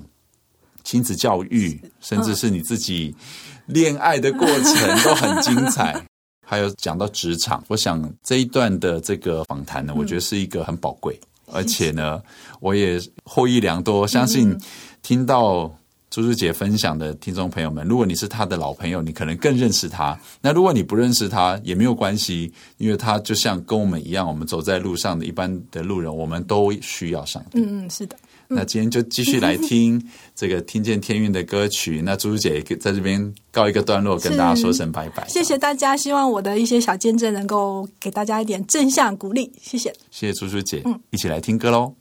[0.85, 3.17] 亲子教育，甚至是你自己
[3.65, 6.05] 恋爱的过程都很精彩。
[6.49, 12.23] 还有讲到职场，我想这一段的这个访谈呢，我觉得是一个很宝贵，嗯、而且呢，
[12.61, 14.07] 我也获益良多。
[14.07, 14.57] 相信
[15.03, 15.75] 听到
[16.17, 20.19] 朱朱姐分享的听众朋友们，如果你是她的老朋友，你可能更认识她。
[20.41, 27.61] 那如果你不认识她，也没有关系，因为她就像跟我们一样，我们走在路上的一般的路人，我们都需要上帝。
[27.61, 28.17] 嗯嗯，是的。
[28.49, 30.03] 那今天就继续来听
[30.35, 32.01] 这个听见天韵的歌曲。
[32.03, 35.29] 那朱朱姐在这边告一个段落，跟大家说声拜拜。
[35.29, 39.53] 谢谢大家，希望我的一些小见证能够给大家一点正向鼓励。
[39.61, 40.81] 谢谢，谢谢朱朱姐。
[40.87, 41.93] 嗯，一起来听歌喽。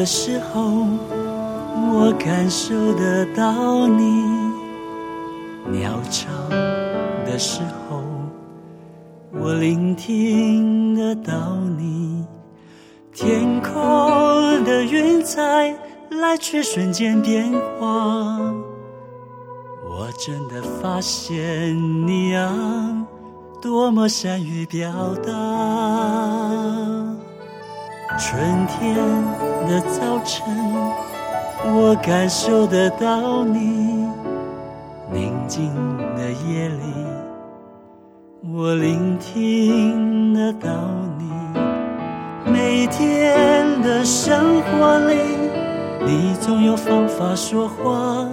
[0.00, 0.62] 的时候，
[1.92, 4.24] 我感受得到你；
[5.70, 6.32] 鸟唱
[7.26, 8.02] 的时候，
[9.30, 12.24] 我聆听得到你。
[13.12, 15.76] 天空的云彩
[16.08, 18.38] 来去瞬间变化，
[19.86, 21.76] 我真的发现
[22.08, 23.06] 你啊，
[23.60, 25.30] 多么善于表达。
[28.22, 28.94] 春天
[29.66, 30.44] 的早晨，
[31.64, 34.06] 我感受得到你；
[35.10, 35.74] 宁静
[36.18, 36.82] 的夜里，
[38.52, 40.68] 我聆听得到
[41.18, 41.30] 你。
[42.44, 45.16] 每天的生活里，
[46.04, 48.28] 你总有方法说话。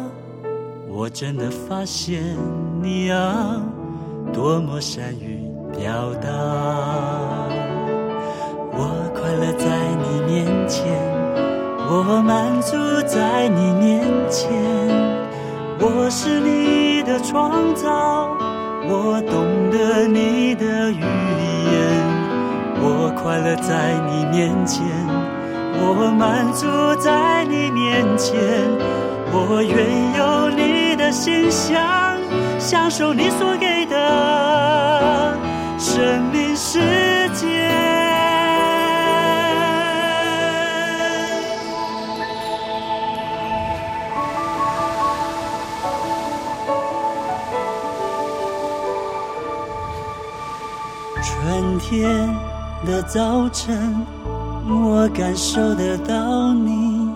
[0.90, 2.22] 我真的发现
[2.82, 3.62] 你啊，
[4.34, 6.28] 多么善于表达。
[9.28, 9.68] 快乐在
[10.02, 10.86] 你面前，
[11.90, 14.50] 我满足在你面前。
[15.82, 18.30] 我是你的创造，
[18.88, 21.04] 我懂得你的语言。
[22.80, 24.86] 我快乐在你面前，
[25.76, 28.40] 我满足在你面前。
[29.34, 29.78] 我愿
[30.18, 32.18] 有你的形象，
[32.58, 35.38] 享受你所给的
[35.78, 36.80] 生命是
[51.40, 52.28] 春天
[52.84, 53.96] 的早晨，
[54.68, 57.12] 我感受得到你；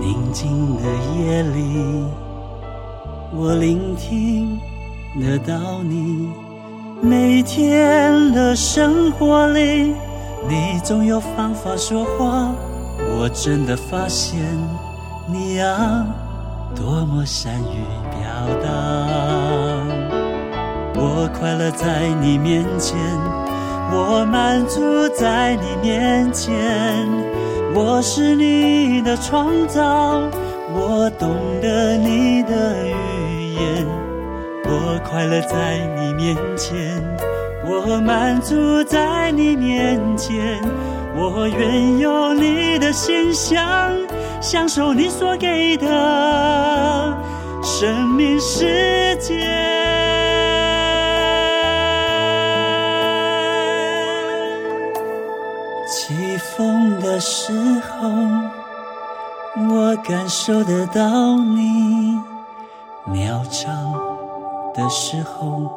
[0.00, 0.82] 宁静的
[1.18, 2.06] 夜里，
[3.34, 4.58] 我聆听
[5.20, 6.30] 得到你。
[7.02, 9.94] 每天的生活里，
[10.48, 12.50] 你总有方法说话。
[13.18, 14.40] 我真的发现
[15.30, 16.06] 你啊，
[16.74, 18.18] 多么善于表
[18.62, 19.19] 达。
[21.22, 22.96] 我快乐在你面前，
[23.92, 27.06] 我满足在你面前。
[27.74, 30.22] 我是你的创造，
[30.72, 33.86] 我懂得你的语言。
[34.64, 36.74] 我快乐在你面前，
[37.66, 40.58] 我满足在你面前。
[41.14, 43.92] 我愿有你的形象，
[44.40, 47.14] 享受你所给的
[47.62, 49.69] 生命世界。
[57.10, 58.08] 的时候，
[59.68, 62.16] 我感受得到你；
[63.12, 63.92] 鸟唱
[64.72, 65.68] 的时候，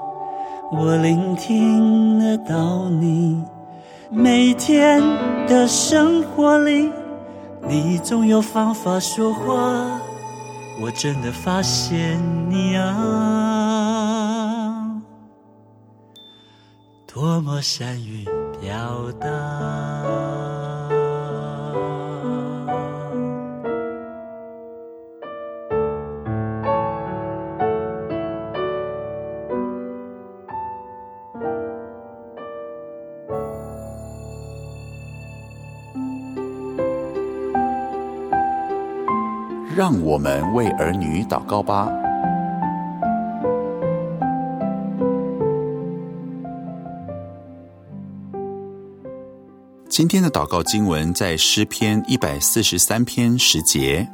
[0.72, 3.44] 我聆听得到你。
[4.12, 5.02] 每天
[5.48, 6.92] 的生活里，
[7.68, 9.44] 你总有方法说话。
[10.82, 12.92] 我真的发现你啊，
[17.12, 18.24] 多么善于
[18.62, 20.43] 表达。
[39.76, 41.90] 让我们为儿女祷告吧。
[49.90, 54.08] 今天的祷告经文在诗篇一百四十三篇十节，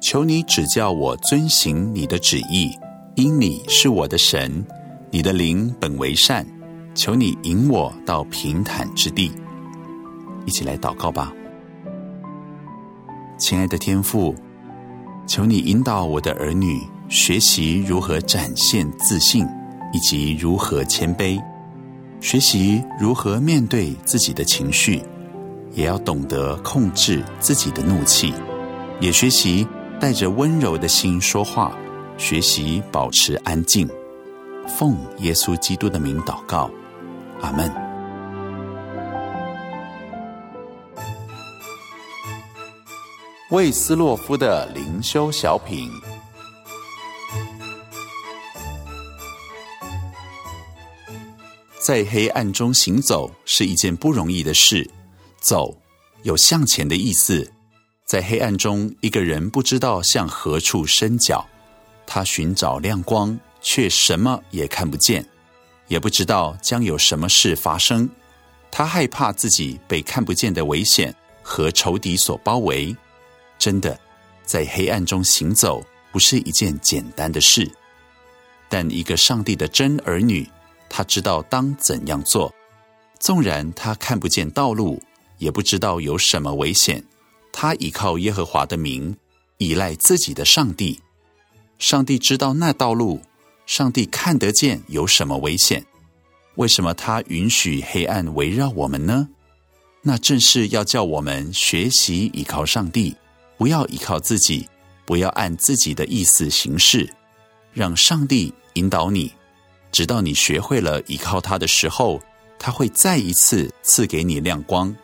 [0.00, 2.70] 求你指教我遵行你的旨意，
[3.16, 4.64] 因你是我的神，
[5.10, 6.46] 你的灵本为善，
[6.94, 9.32] 求你引我到平坦之地。
[10.44, 11.32] 一起来祷告吧，
[13.36, 14.32] 亲爱的天父。
[15.26, 19.46] 求你引导我的儿女学习如何展现自信，
[19.92, 21.40] 以及如何谦卑；
[22.20, 25.02] 学习如何面对自己的情绪，
[25.72, 28.32] 也要懂得控制自己的怒气；
[29.00, 29.66] 也学习
[30.00, 31.76] 带着温柔的心说话，
[32.16, 33.88] 学习保持安静。
[34.66, 36.70] 奉耶稣基督的名祷告，
[37.40, 37.85] 阿门。
[43.50, 45.88] 魏斯洛夫的灵修小品。
[51.78, 54.90] 在黑暗中行走是一件不容易的事。
[55.40, 55.72] 走
[56.24, 57.48] 有向前的意思。
[58.04, 61.46] 在黑暗中，一个人不知道向何处伸脚，
[62.04, 65.24] 他寻找亮光，却什么也看不见，
[65.86, 68.10] 也不知道将有什么事发生。
[68.72, 72.94] 他害怕自己被看不见的危险和仇敌所包围。
[73.66, 73.98] 真的，
[74.44, 77.68] 在黑暗中行走不是一件简单的事。
[78.68, 80.48] 但一个上帝的真儿女。
[80.88, 82.54] 他知道当怎样做，
[83.18, 85.02] 纵然他看不见道路，
[85.38, 87.02] 也不知道有什么危险。
[87.52, 89.16] 他倚靠耶和华的名，
[89.58, 91.00] 依赖自己的上帝。
[91.80, 93.20] 上帝知道那道路，
[93.66, 95.84] 上帝看得见有什么危险。
[96.54, 99.28] 为什么他允许黑暗围绕我们呢？
[100.02, 103.16] 那正是要叫我们学习依靠上帝，
[103.56, 104.68] 不要依靠自己，
[105.04, 107.08] 不要按自己的意思行事，
[107.72, 109.32] 让上帝引导你。
[109.90, 112.20] 直到你学会了依靠他的时候，
[112.58, 114.94] 他会再一次赐给你亮光。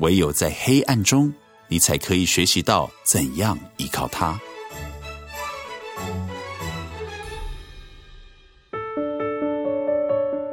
[0.00, 1.32] 唯有在黑暗中，
[1.68, 4.38] 你才可以学习到怎样依靠他。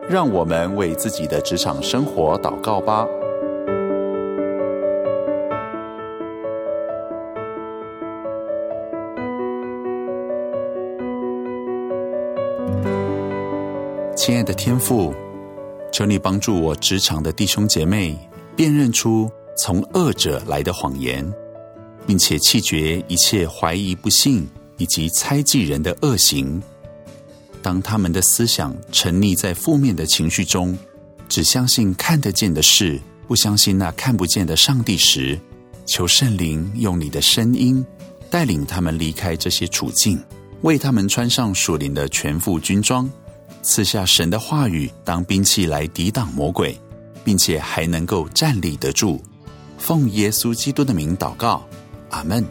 [0.07, 3.07] 让我们为自己的职场生活祷告吧。
[14.31, 15.13] 亲爱的天父，
[15.91, 18.17] 求你帮助我职场的弟兄姐妹
[18.55, 21.29] 辨认出从恶者来的谎言，
[22.07, 26.63] 并且弃绝一切怀疑、不信以及猜忌人的恶行。
[27.61, 30.79] 当他们的思想沉溺在负面的情绪中，
[31.27, 35.37] 只相信看得见的事，不相信那看不见的上帝时，
[35.85, 37.85] 求圣灵用你的声音
[38.29, 40.17] 带领他们离开这些处境，
[40.61, 43.11] 为他们穿上属灵的全副军装。
[43.63, 46.77] 赐下神的话语当兵器来抵挡魔鬼，
[47.23, 49.21] 并且还能够站立得住。
[49.77, 51.63] 奉耶稣基督的名祷告，
[52.09, 52.43] 阿门。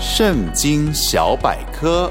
[0.00, 2.10] 圣经小百科：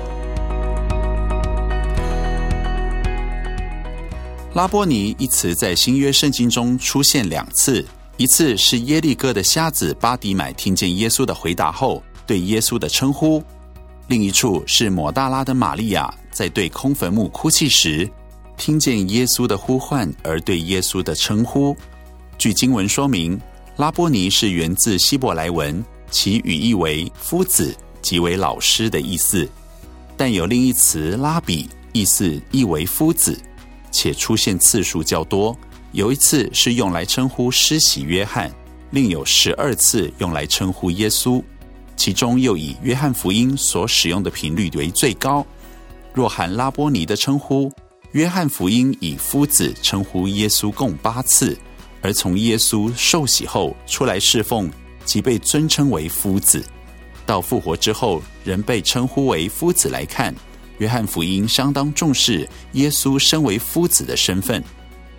[4.53, 7.85] 拉波尼一词在新约圣经中出现两次。
[8.19, 13.41] 一次是耶利哥的瞎子巴迪买听见耶稣的回答后对耶稣的称呼，
[14.07, 18.05] 另一处是抹大拉的玛利亚在对空坟墓哭泣时，
[18.57, 21.73] 听见耶稣的呼唤而对耶稣的称呼。
[22.37, 23.39] 据经文说明，
[23.77, 29.49] 拉波尼是源自希伯来文，其语义为夫子，即为老师的意思。
[30.17, 33.39] 但有另一词拉比，意思亦为夫子，
[33.91, 35.57] 且出现次数较多。
[35.91, 38.51] 有一次是用来称呼施洗约翰，
[38.91, 41.43] 另有十二次用来称呼耶稣，
[41.95, 45.45] 其中又以约翰福音所使用的频率为最高。
[46.13, 47.71] 若含拉波尼的称呼，
[48.11, 51.57] 约翰福音以夫子称呼耶稣共八次，
[52.01, 54.69] 而从耶稣受洗后出来侍奉，
[55.05, 56.63] 即被尊称为夫子。
[57.25, 60.35] 到复活之后，仍被称呼为夫子来看，
[60.77, 64.63] 约翰福音相当重视耶稣身为夫子的身份。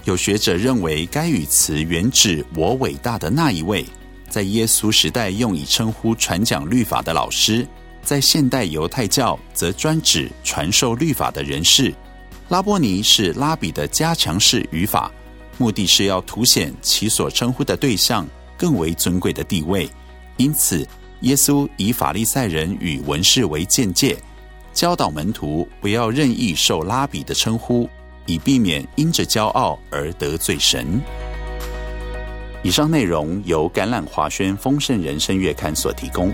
[0.04, 3.84] 有学者认为，该语词原指我伟大的那一位，
[4.28, 7.66] 在耶稣时代用以称呼传讲律法的老师；
[8.02, 11.94] 在现代犹太教则专指传授律法的人士。
[12.48, 15.12] 拉波尼是拉比的加强式语法，
[15.58, 18.26] 目的是要凸显其所称呼的对象
[18.56, 19.88] 更为尊贵的地位。
[20.38, 20.84] 因此，
[21.20, 24.16] 耶稣以法利赛人与文士为鉴戒，
[24.72, 27.88] 教导门徒不要任意受拉比的称呼。
[28.30, 31.00] 以避免因着骄傲而得罪神。
[32.62, 36.32] 以上内容由橄榄华轩丰盛人生月刊所提供。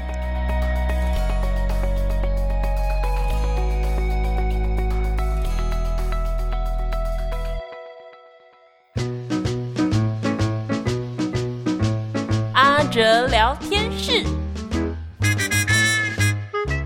[12.53, 14.23] 阿哲聊天室，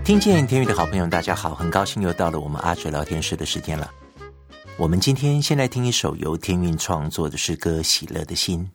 [0.05, 3.89] 听见天宇的好朋友，大家好，很高兴又到了我们阿哲聊天室的时间了。
[4.77, 8.67] 我们今天先来听一首由天韵创作的诗歌《喜乐的心》。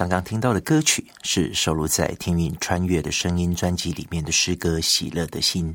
[0.00, 5.74] 刚刚听到的歌曲是收录在《天韵穿越的声音》专辑里面的诗歌《喜乐的心》。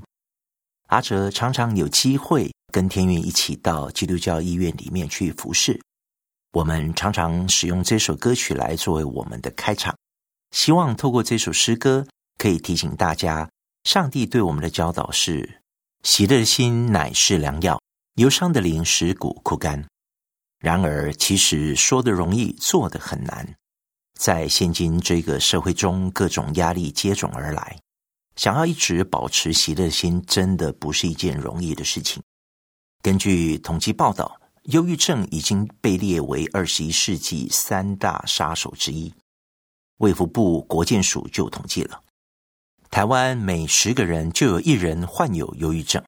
[0.88, 5.80] 阿哲常常有机会跟天韵一起到基督教医院里面去服侍，
[6.54, 9.96] 我们常常使用这首歌曲来作为我们的开场，
[10.50, 12.08] 希望透过这首诗歌
[12.40, 13.48] 可以提醒大家，
[13.84, 15.62] 上帝对我们的教导是：
[16.02, 17.80] 喜乐的心乃是良药，
[18.16, 19.86] 忧伤的灵使骨枯干。
[20.58, 23.56] 然而，其实说的容易，做的很难。
[24.20, 27.78] 在现今这个社会中，各种压力接踵而来，
[28.36, 32.24] 想要一直保持喜乐心，真的不是一件容易的事情。
[33.02, 39.14] 根据统计报道，忧郁症已经被列为二十一世纪三大杀手之一。
[39.98, 42.02] 卫福部国健署就统计了，
[42.90, 46.04] 台湾每十个人就有一人患有忧郁症。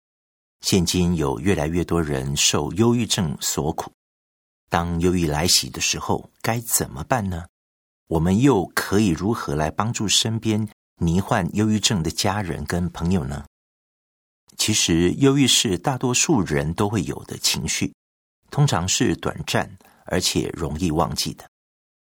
[0.61, 3.91] 现今有越来越多人受忧郁症所苦。
[4.69, 7.45] 当忧郁来袭的时候，该怎么办呢？
[8.07, 13.45] 我们又可以如何来帮助身边罹患忧郁症的家人跟朋友呢？
[14.57, 17.93] 其实，忧郁是大多数人都会有的情绪，
[18.49, 21.45] 通常是短暂而且容易忘记的。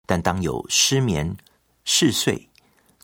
[0.06, 1.36] 但当有失眠、
[1.84, 2.48] 嗜睡、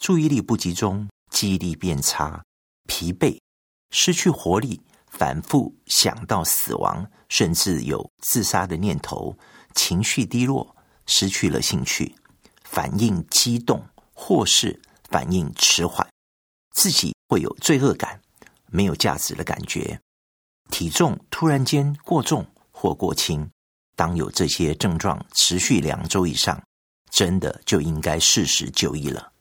[0.01, 2.43] 注意力不集中、记忆力变差、
[2.89, 3.39] 疲惫、
[3.91, 9.37] 失去活力、反复想到死亡，甚至有自杀的念头、
[9.75, 10.75] 情绪低落、
[11.07, 12.13] 失去了兴趣。
[12.71, 14.79] 反应激动，或是
[15.11, 16.07] 反应迟缓，
[16.75, 18.21] 自己会有罪恶感、
[18.67, 19.99] 没有价值的感觉，
[20.71, 23.49] 体重突然间过重或过轻。
[23.97, 26.63] 当有这些症状持续两周以上，
[27.11, 29.33] 真的就应该适时就医了。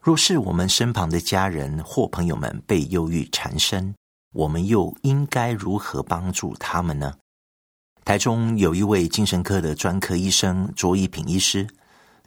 [0.00, 3.94] 若是我们身旁的家人或朋友们被忧郁缠身，
[4.32, 7.14] 我们又应该如何帮助他们呢？
[8.04, 11.68] 台中有一位精神科的专科医生卓一品医师。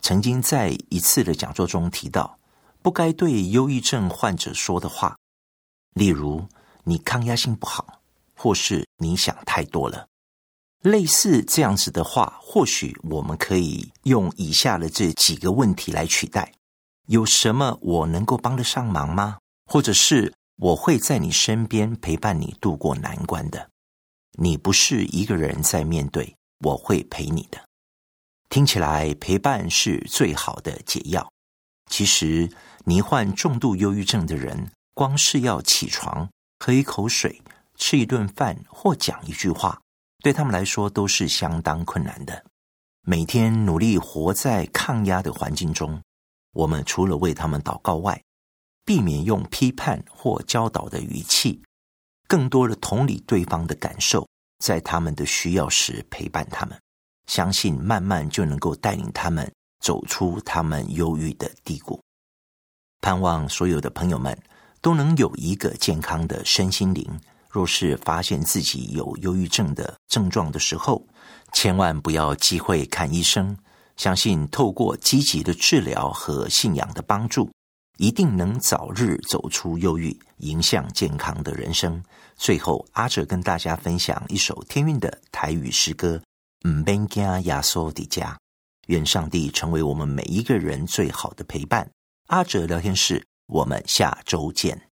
[0.03, 2.37] 曾经在一次的讲座中提到，
[2.81, 5.17] 不该对忧郁症患者说的话，
[5.93, 6.45] 例如
[6.83, 8.01] “你抗压性不好”
[8.35, 10.05] 或是“你想太多了”，
[10.83, 16.51] 类似这样子的话，或许我们可以用以下的这几个问题来取代：
[17.07, 19.37] 有什么我能够帮得上忙吗？
[19.71, 23.69] 或者是我会在你身边陪伴你度过难关的，
[24.33, 27.57] 你不是一个人在面对，我会陪你的。
[28.53, 31.27] 听起来陪伴是最好的解药。
[31.89, 32.47] 其实，
[32.85, 36.29] 罹患重度忧郁症的人，光是要起床、
[36.59, 37.41] 喝一口水、
[37.79, 39.81] 吃一顿饭或讲一句话，
[40.21, 42.45] 对他们来说都是相当困难的。
[43.01, 45.99] 每天努力活在抗压的环境中，
[46.51, 48.21] 我们除了为他们祷告外，
[48.85, 51.63] 避免用批判或教导的语气，
[52.27, 54.27] 更多的同理对方的感受，
[54.63, 56.79] 在他们的需要时陪伴他们。
[57.27, 61.99] 相信慢慢就能够带领他们走出他们忧郁的低谷。
[63.01, 64.37] 盼望所有的朋友们
[64.81, 67.07] 都能有一个健康的身心灵。
[67.49, 71.05] 若是发现自己有忧郁症的症状的时候，
[71.53, 73.55] 千万不要忌讳看医生。
[73.95, 77.51] 相信透过积极的治疗和信仰的帮助，
[77.97, 82.03] 一定能早日走出忧郁，迎向健康的人生。
[82.35, 86.19] 最后，阿哲跟大家分享一首天韵的台语诗歌。
[86.65, 88.39] 唔免惊耶稣的家，
[88.87, 91.91] 愿上帝成为我们每一个人最好的陪伴。
[92.27, 94.92] 阿哲聊天室，我们下周见。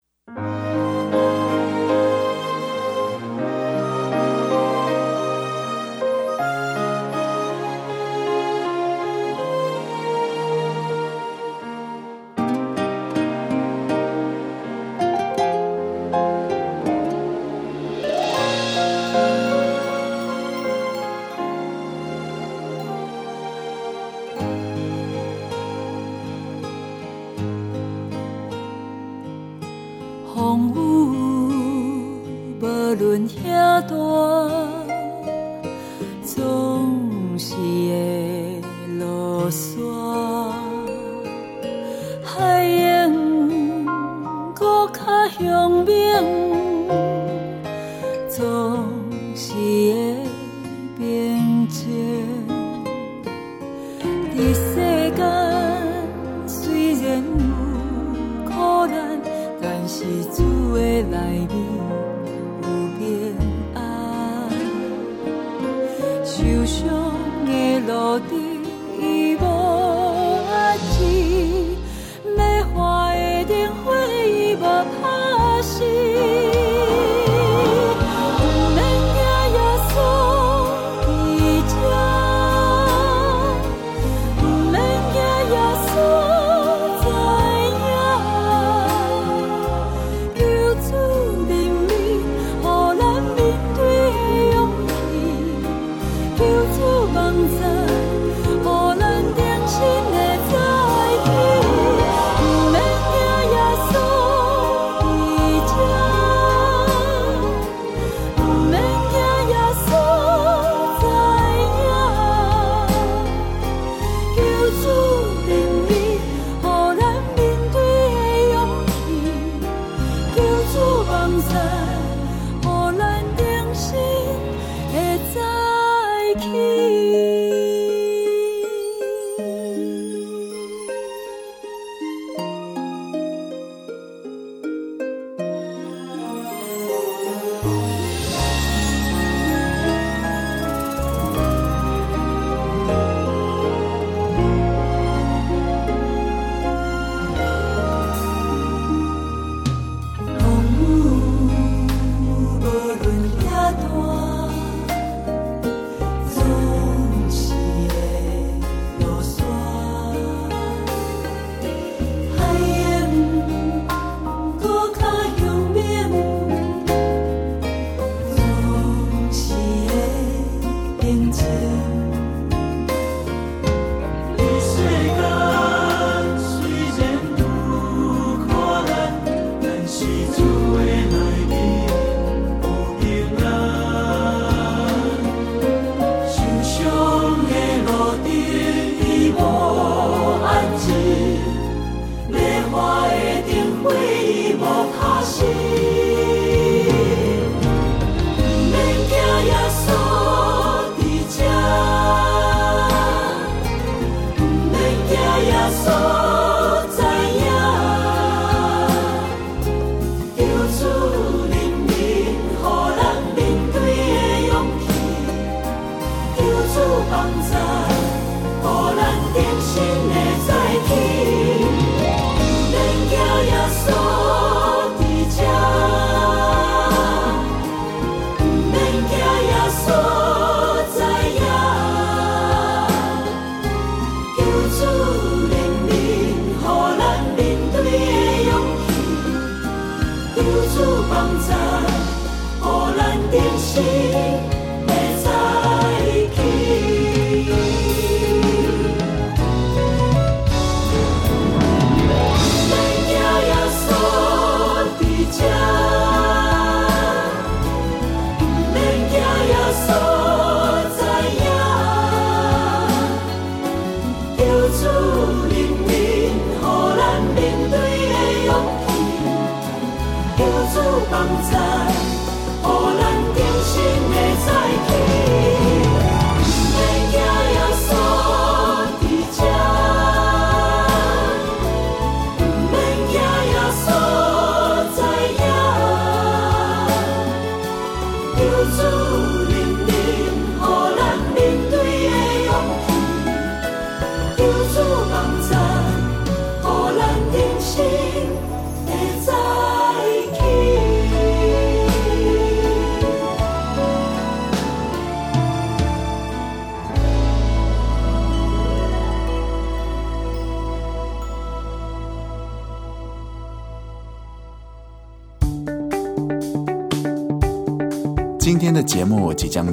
[51.74, 52.23] 界。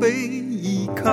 [0.00, 1.12] 被依靠。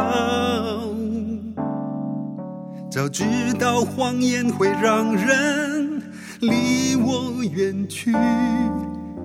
[2.91, 3.23] 早知
[3.59, 6.01] 道谎言会让人
[6.41, 8.11] 离我远去，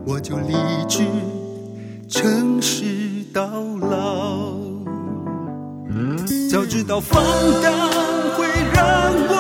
[0.07, 0.55] 我就立
[0.89, 1.05] 志
[2.09, 4.57] 诚实到老。
[6.51, 7.23] 早知道放
[7.63, 7.73] 荡
[8.37, 9.38] 会让我。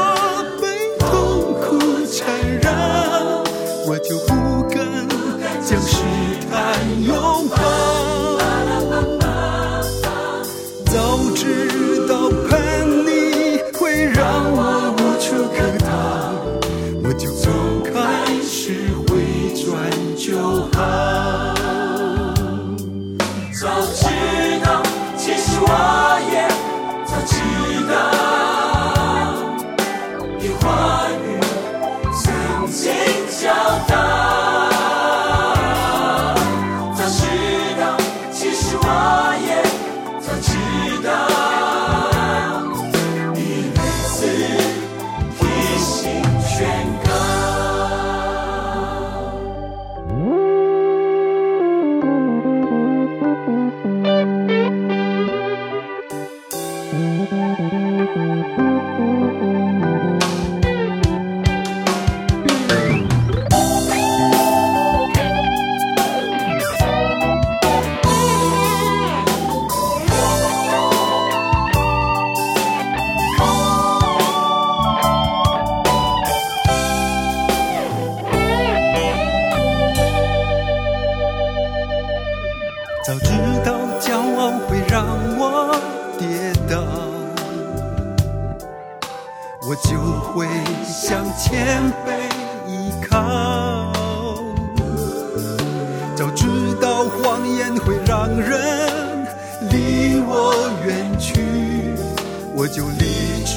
[102.60, 103.54] 我就立志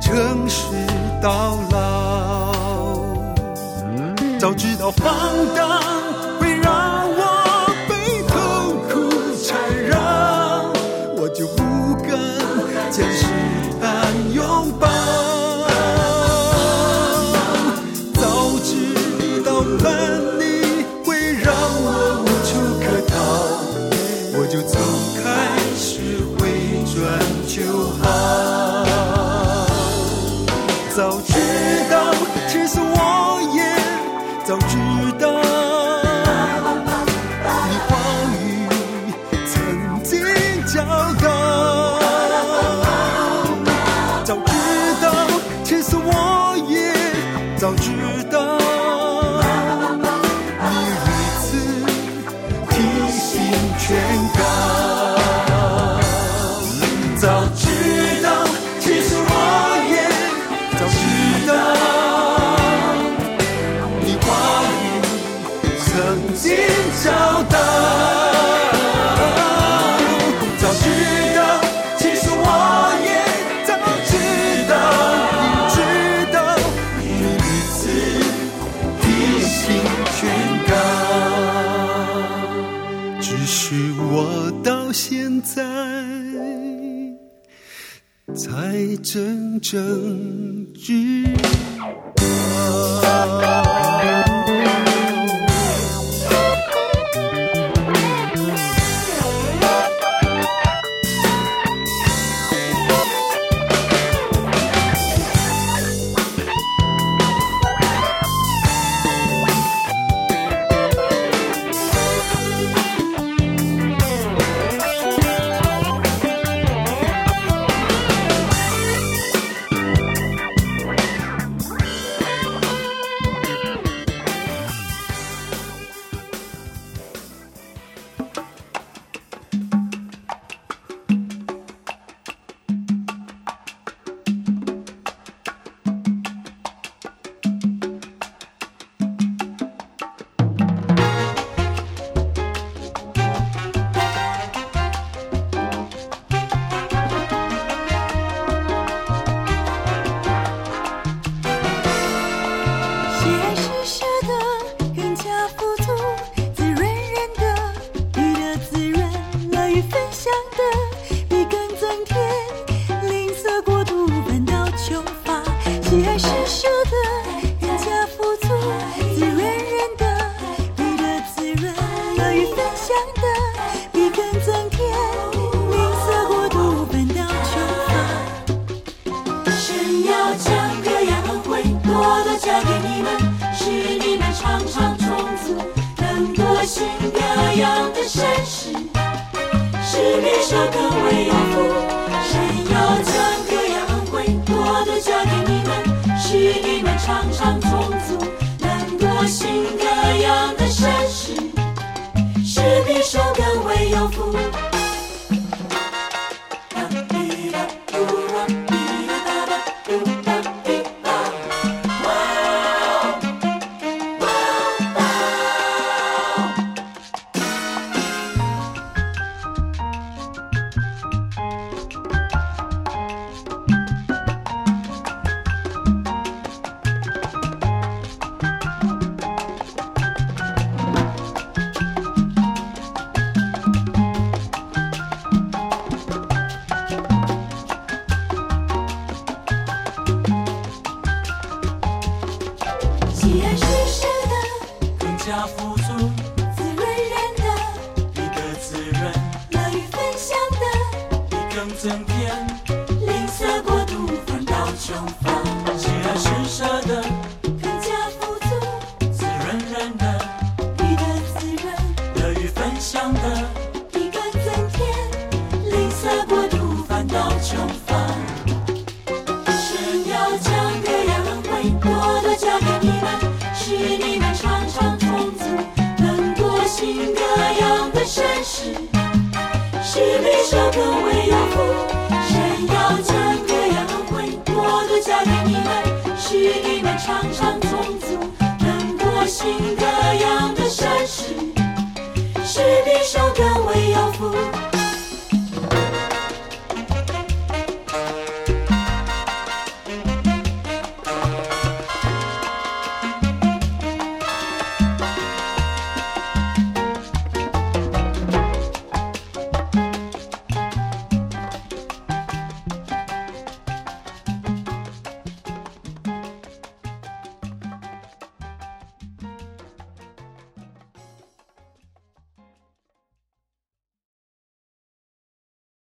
[0.00, 0.64] 诚实
[1.20, 3.04] 到老。
[4.38, 5.14] 早知道放
[5.54, 5.82] 荡
[6.40, 9.10] 会让我被痛苦
[9.44, 9.52] 缠
[9.84, 10.72] 绕，
[11.14, 11.62] 我就不
[11.96, 12.10] 敢
[12.90, 13.19] 坚持。